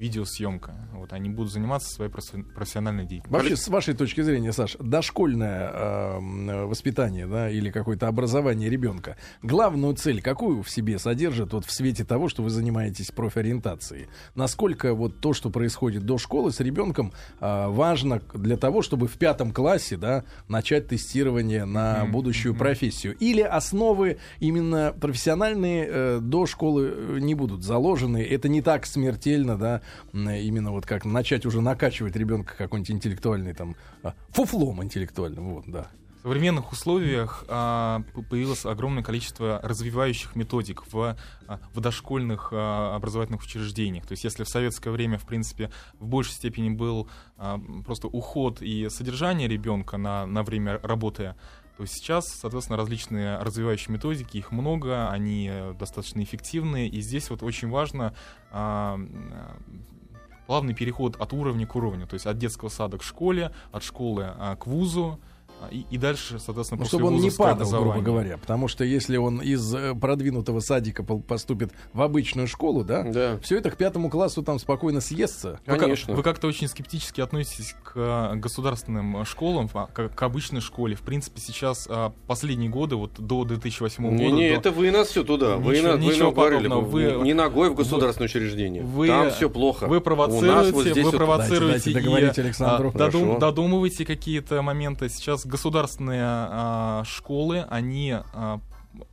видеосъемка. 0.02 0.74
Вот 0.94 1.12
они 1.12 1.30
будут 1.30 1.52
заниматься 1.52 1.94
своей 1.94 2.10
профессиональной 2.10 3.04
деятельностью. 3.04 3.32
Вообще, 3.32 3.56
с 3.56 3.68
вашей 3.68 3.94
точки 3.94 4.20
зрения, 4.20 4.52
Саш, 4.52 4.76
дошкольное 4.80 6.18
воспитание 6.66 7.26
да, 7.26 7.48
или 7.48 7.70
какое-то 7.70 8.08
образование 8.08 8.68
ребенка, 8.68 9.16
главную 9.42 9.94
цель 9.94 10.20
какую 10.20 10.62
в 10.62 10.70
себе 10.70 10.98
содержит 10.98 11.52
вот 11.52 11.64
в 11.64 11.70
свете 11.72 12.04
того, 12.04 12.28
что 12.28 12.42
вы 12.42 12.50
занимаетесь 12.50 13.12
профориентацией? 13.12 14.08
Насколько 14.34 14.94
вот 14.94 15.20
то, 15.20 15.32
что 15.34 15.50
происходит 15.50 16.04
до 16.04 16.18
школы 16.18 16.50
с 16.50 16.58
ребенком, 16.58 17.12
э, 17.40 17.66
важно 17.68 18.20
для 18.34 18.56
того, 18.56 18.82
чтобы 18.82 19.06
в 19.06 19.12
пятом 19.12 19.52
классе 19.52 19.96
да, 19.96 20.24
начать 20.48 20.88
тестирование 20.88 21.64
на 21.64 21.98
mm-hmm. 21.98 22.10
будущую 22.10 22.54
mm-hmm. 22.54 22.58
профессию? 22.58 23.16
Или 23.18 23.42
основы 23.42 24.18
именно 24.40 24.92
профессиональные 25.00 25.86
э, 25.88 26.18
до 26.20 26.46
школы 26.46 26.92
э, 26.92 27.18
не 27.20 27.34
будут 27.34 27.62
заложены? 27.62 28.22
Это 28.22 28.48
не 28.48 28.62
так 28.62 28.84
смертельно, 28.86 29.56
да, 29.56 29.82
именно 30.12 30.70
вот 30.72 30.86
как 30.86 31.04
начать 31.04 31.46
уже 31.46 31.60
накачивать 31.60 32.16
ребенка 32.16 32.54
какой-нибудь 32.56 32.90
интеллектуальный 32.90 33.54
там 33.54 33.76
а, 34.02 34.14
фуфлом 34.30 34.82
интеллектуальным, 34.82 35.54
вот, 35.54 35.64
да. 35.66 35.88
В 36.22 36.24
современных 36.24 36.70
условиях 36.70 37.44
а, 37.48 38.04
появилось 38.30 38.64
огромное 38.64 39.02
количество 39.02 39.58
развивающих 39.60 40.36
методик 40.36 40.84
в, 40.92 41.16
а, 41.48 41.58
в 41.74 41.80
дошкольных 41.80 42.50
а, 42.52 42.94
образовательных 42.94 43.42
учреждениях. 43.42 44.06
То 44.06 44.12
есть 44.12 44.22
если 44.22 44.44
в 44.44 44.48
советское 44.48 44.90
время, 44.90 45.18
в 45.18 45.26
принципе, 45.26 45.72
в 45.98 46.06
большей 46.06 46.34
степени 46.34 46.70
был 46.70 47.08
а, 47.36 47.60
просто 47.84 48.06
уход 48.06 48.62
и 48.62 48.88
содержание 48.88 49.48
ребенка 49.48 49.96
на, 49.96 50.24
на 50.24 50.44
время 50.44 50.78
работы, 50.84 51.34
то 51.76 51.86
сейчас, 51.86 52.28
соответственно, 52.28 52.76
различные 52.76 53.38
развивающие 53.38 53.92
методики, 53.92 54.36
их 54.36 54.52
много, 54.52 55.10
они 55.10 55.50
достаточно 55.78 56.22
эффективные, 56.22 56.88
и 56.88 57.00
здесь 57.00 57.30
вот 57.30 57.42
очень 57.42 57.70
важно 57.70 58.14
а, 58.50 58.98
плавный 60.46 60.74
переход 60.74 61.16
от 61.16 61.32
уровня 61.32 61.66
к 61.66 61.74
уровню, 61.74 62.06
то 62.06 62.14
есть 62.14 62.26
от 62.26 62.38
детского 62.38 62.68
сада 62.68 62.98
к 62.98 63.02
школе, 63.02 63.52
от 63.70 63.82
школы 63.82 64.26
а, 64.26 64.56
к 64.56 64.66
вузу, 64.66 65.18
и, 65.70 65.84
и 65.90 65.98
дальше, 65.98 66.38
соответственно, 66.38 66.80
ну, 66.82 66.86
чтобы 66.86 67.06
он 67.06 67.16
не 67.16 67.30
падал, 67.30 67.70
грубо 67.70 68.00
говоря. 68.00 68.38
Потому 68.38 68.68
что 68.68 68.84
если 68.84 69.16
он 69.16 69.40
из 69.40 69.74
э, 69.74 69.94
продвинутого 69.94 70.60
садика 70.60 71.02
поступит 71.02 71.72
в 71.92 72.02
обычную 72.02 72.46
школу, 72.48 72.84
да, 72.84 73.02
да. 73.02 73.38
все 73.42 73.58
это 73.58 73.70
к 73.70 73.76
пятому 73.76 74.10
классу 74.10 74.42
там 74.42 74.58
спокойно 74.58 75.00
съестся. 75.00 75.60
Конечно. 75.66 76.12
Вы, 76.12 76.18
вы 76.18 76.22
как-то 76.22 76.46
очень 76.46 76.68
скептически 76.68 77.20
относитесь 77.20 77.74
к 77.82 77.92
э, 77.94 78.36
государственным 78.36 79.24
школам, 79.24 79.68
а, 79.74 79.86
к, 79.86 80.22
обычной 80.22 80.60
школе. 80.60 80.94
В 80.94 81.02
принципе, 81.02 81.40
сейчас 81.40 81.86
а, 81.88 82.12
последние 82.26 82.70
годы, 82.70 82.96
вот 82.96 83.12
до 83.18 83.44
2008 83.44 84.02
года... 84.02 84.16
Не, 84.16 84.32
не, 84.32 84.48
до... 84.48 84.54
это 84.54 84.70
вы 84.70 84.90
нас 84.90 85.08
все 85.08 85.24
туда. 85.24 85.56
Вы, 85.56 85.74
ничего, 85.76 85.88
на, 85.88 85.96
вы 85.96 86.04
ничего 86.04 86.32
подобного. 86.32 86.80
Вы, 86.80 87.20
не 87.22 87.34
ногой 87.34 87.70
в 87.70 87.74
государственное 87.74 88.28
вы, 88.28 88.30
учреждение. 88.30 88.82
Вы, 88.82 89.08
Там 89.08 89.30
все 89.30 89.50
плохо. 89.50 89.86
Вы 89.86 90.00
провоцируете, 90.00 91.02
вот 91.02 91.12
вы 91.12 91.18
провоцируете 91.18 91.92
дайте, 91.92 92.10
дайте 92.10 92.40
и 92.40 92.44
Александру. 92.44 92.92
А, 92.94 92.98
додум, 92.98 93.38
додумываете 93.38 94.04
какие-то 94.04 94.62
моменты. 94.62 95.08
Сейчас 95.08 95.46
государственные 95.52 96.22
а, 96.24 97.02
школы, 97.04 97.66
они 97.68 98.16
а, 98.32 98.60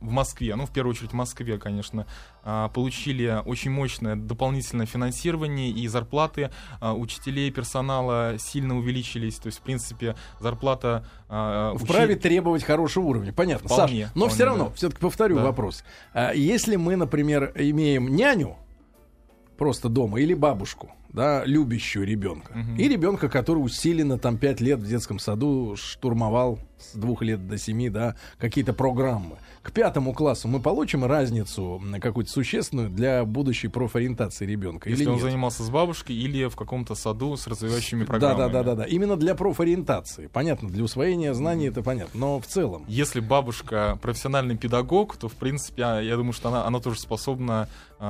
в 0.00 0.10
Москве, 0.10 0.54
ну, 0.56 0.66
в 0.66 0.70
первую 0.70 0.94
очередь 0.94 1.10
в 1.10 1.14
Москве, 1.14 1.58
конечно, 1.58 2.06
а, 2.42 2.68
получили 2.68 3.42
очень 3.44 3.70
мощное 3.70 4.16
дополнительное 4.16 4.86
финансирование, 4.86 5.70
и 5.70 5.86
зарплаты 5.88 6.50
а, 6.80 6.94
учителей, 6.94 7.50
персонала 7.50 8.36
сильно 8.38 8.76
увеличились. 8.76 9.36
То 9.36 9.46
есть, 9.46 9.58
в 9.58 9.62
принципе, 9.62 10.16
зарплата... 10.40 11.06
А, 11.28 11.74
Вправе 11.76 12.14
учи... 12.14 12.22
требовать 12.22 12.64
хорошего 12.64 13.04
уровня. 13.04 13.32
Понятно, 13.32 13.68
вполне, 13.68 14.06
Саш, 14.06 14.14
но 14.14 14.20
вполне, 14.20 14.34
все 14.34 14.44
равно, 14.44 14.64
да. 14.66 14.74
все-таки 14.74 15.00
повторю 15.00 15.36
да. 15.36 15.44
вопрос. 15.44 15.84
Если 16.34 16.76
мы, 16.76 16.96
например, 16.96 17.52
имеем 17.54 18.08
няню, 18.14 18.56
просто 19.56 19.88
дома 19.88 20.20
или 20.20 20.34
бабушку, 20.34 20.90
да, 21.12 21.44
любящего 21.44 22.02
ребенка, 22.02 22.54
и 22.78 22.88
ребенка, 22.88 23.28
который 23.28 23.58
усиленно 23.58 24.18
там 24.18 24.38
пять 24.38 24.60
лет 24.60 24.80
в 24.80 24.88
детском 24.88 25.18
саду 25.18 25.74
штурмовал 25.76 26.58
с 26.80 26.94
двух 26.94 27.22
лет 27.22 27.46
до 27.46 27.58
семи, 27.58 27.90
да, 27.90 28.16
какие-то 28.38 28.72
программы. 28.72 29.36
К 29.62 29.72
пятому 29.72 30.14
классу 30.14 30.48
мы 30.48 30.60
получим 30.60 31.04
разницу 31.04 31.82
какую-то 32.00 32.30
существенную 32.30 32.88
для 32.88 33.24
будущей 33.24 33.68
профориентации 33.68 34.46
ребенка. 34.46 34.88
Если 34.88 35.02
или 35.02 35.10
он 35.10 35.16
нет? 35.16 35.24
занимался 35.24 35.62
с 35.62 35.68
бабушкой 35.68 36.16
или 36.16 36.46
в 36.46 36.56
каком-то 36.56 36.94
саду 36.94 37.36
с 37.36 37.46
развивающими 37.46 38.04
программами. 38.04 38.38
Да, 38.38 38.48
да, 38.48 38.62
да, 38.62 38.74
да, 38.74 38.82
да. 38.82 38.84
Именно 38.84 39.16
для 39.16 39.34
профориентации. 39.34 40.28
Понятно, 40.28 40.70
для 40.70 40.82
усвоения 40.82 41.34
знаний 41.34 41.66
это 41.66 41.82
понятно. 41.82 42.18
Но 42.18 42.40
в 42.40 42.46
целом. 42.46 42.84
Если 42.88 43.20
бабушка 43.20 43.98
профессиональный 44.00 44.56
педагог, 44.56 45.16
то 45.16 45.28
в 45.28 45.34
принципе, 45.34 45.82
а, 45.84 46.00
я 46.00 46.16
думаю, 46.16 46.32
что 46.32 46.48
она, 46.48 46.64
она 46.66 46.80
тоже 46.80 46.98
способна 46.98 47.68
э, 47.98 48.04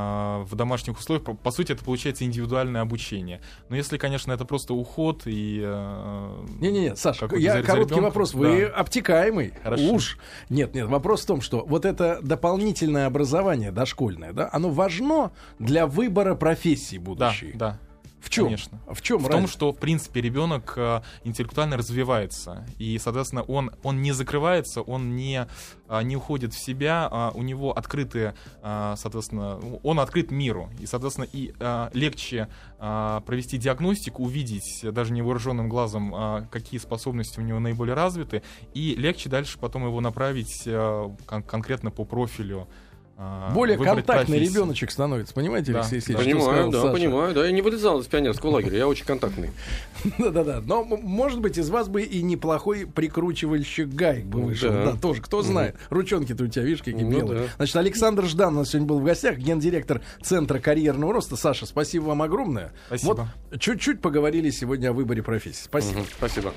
в 0.45 0.55
домашних 0.55 0.99
условиях. 1.01 1.25
По, 1.25 1.35
по 1.35 1.51
сути, 1.51 1.72
это 1.72 1.85
получается 1.85 2.25
индивидуальное 2.25 2.83
обучение. 2.91 3.41
Но 3.68 3.76
если, 3.76 3.97
конечно, 3.99 4.32
это 4.32 4.45
просто 4.45 4.74
уход 4.74 5.22
и. 5.26 5.61
Э, 5.62 6.45
Не-не-не, 6.59 6.97
Саша, 6.97 7.20
какой-то 7.20 7.43
я 7.43 7.62
короткий 7.62 7.95
ребенком, 7.95 8.05
вопрос. 8.05 8.34
Вы 8.34 8.66
да. 8.66 8.72
обтекаемый. 8.74 9.55
Хорошо. 9.62 9.93
Уж. 9.93 10.18
Нет, 10.49 10.74
нет, 10.74 10.88
вопрос 10.88 11.22
в 11.22 11.26
том, 11.26 11.41
что 11.41 11.64
вот 11.66 11.84
это 11.84 12.18
дополнительное 12.22 13.07
образование 13.07 13.70
дошкольное, 13.70 14.32
да, 14.32 14.49
оно 14.53 14.70
важно 14.70 15.30
для 15.59 15.86
выбора 15.86 16.34
профессии 16.34 16.97
Да, 16.97 17.03
будущей. 17.03 17.53
да. 17.55 17.78
В 18.21 18.29
чем? 18.29 18.45
Конечно. 18.45 18.81
В 18.89 19.01
чем 19.01 19.18
В 19.18 19.29
том, 19.29 19.47
что, 19.49 19.73
в 19.73 19.79
принципе, 19.79 20.21
ребенок 20.21 20.75
э, 20.77 21.01
интеллектуально 21.25 21.77
развивается. 21.77 22.66
И, 22.79 22.99
соответственно, 22.99 23.43
он, 23.43 23.71
он 23.83 24.03
не 24.03 24.12
закрывается, 24.12 24.83
он 24.83 25.16
не, 25.16 25.47
а, 25.89 26.03
не 26.03 26.16
уходит 26.16 26.53
в 26.53 26.59
себя, 26.59 27.09
а 27.11 27.31
у 27.35 27.43
него 27.43 27.77
открытые, 27.77 28.35
а, 28.62 28.95
соответственно, 28.97 29.59
он 29.83 30.01
открыт 30.01 30.31
миру. 30.31 30.71
И, 30.79 30.87
соответственно, 30.87 31.27
и 31.33 31.55
а, 31.61 31.91
легче 31.95 32.49
а, 32.79 33.21
провести 33.21 33.59
диагностику, 33.59 34.23
увидеть 34.23 34.81
даже 34.83 35.12
невооруженным 35.12 35.68
глазом, 35.68 36.14
а, 36.14 36.47
какие 36.51 36.79
способности 36.79 37.41
у 37.41 37.43
него 37.43 37.59
наиболее 37.59 37.95
развиты, 37.95 38.43
и 38.75 38.95
легче 38.97 39.29
дальше 39.29 39.59
потом 39.59 39.85
его 39.87 40.01
направить 40.01 40.64
а, 40.66 41.14
кон- 41.27 41.43
конкретно 41.43 41.91
по 41.91 42.05
профилю. 42.05 42.68
А, 43.23 43.53
Более 43.53 43.77
контактный 43.77 44.39
профессию. 44.39 44.51
ребеночек 44.62 44.91
становится, 44.91 45.35
понимаете, 45.35 45.73
Да, 45.73 45.81
Алексей. 45.81 45.97
Алексеевич? 45.97 46.25
Понимаю, 46.25 46.51
сказал 46.53 46.71
да, 46.71 46.81
Саша? 46.81 46.93
понимаю. 46.95 47.35
Да, 47.35 47.45
я 47.45 47.53
не 47.53 47.61
вылезал 47.61 48.01
из 48.01 48.07
пионерского 48.07 48.51
лагеря, 48.53 48.79
я 48.79 48.89
очень 48.89 49.05
контактный. 49.05 49.51
Да-да-да. 50.18 50.62
Но, 50.64 50.85
может 50.85 51.41
быть, 51.41 51.59
из 51.59 51.68
вас 51.68 51.89
бы 51.89 52.01
и 52.01 52.23
неплохой 52.23 52.87
прикручивальщик 52.87 53.89
гаек 53.89 54.25
бы 54.25 54.41
вышел. 54.41 54.71
Да. 54.73 54.97
Тоже, 54.97 55.21
кто 55.21 55.43
знает. 55.43 55.77
Ручонки-то 55.91 56.45
у 56.45 56.47
тебя, 56.47 56.64
видишь, 56.64 56.79
какие 56.79 56.95
Ну 57.03 57.11
белые. 57.11 57.49
Значит, 57.57 57.77
Александр 57.77 58.25
Ждан 58.25 58.55
у 58.57 58.61
нас 58.61 58.71
сегодня 58.71 58.89
был 58.89 59.01
в 59.01 59.05
гостях, 59.05 59.37
гендиректор 59.37 60.01
Центра 60.23 60.59
карьерного 60.59 61.12
роста. 61.12 61.37
Саша, 61.37 61.66
спасибо 61.66 62.05
вам 62.05 62.23
огромное. 62.23 62.73
Спасибо. 62.87 63.29
Вот 63.51 63.61
чуть-чуть 63.61 64.01
поговорили 64.01 64.49
сегодня 64.49 64.89
о 64.89 64.93
выборе 64.95 65.23
профессии. 65.23 65.64
Спасибо. 65.64 66.01
Спасибо. 66.16 66.55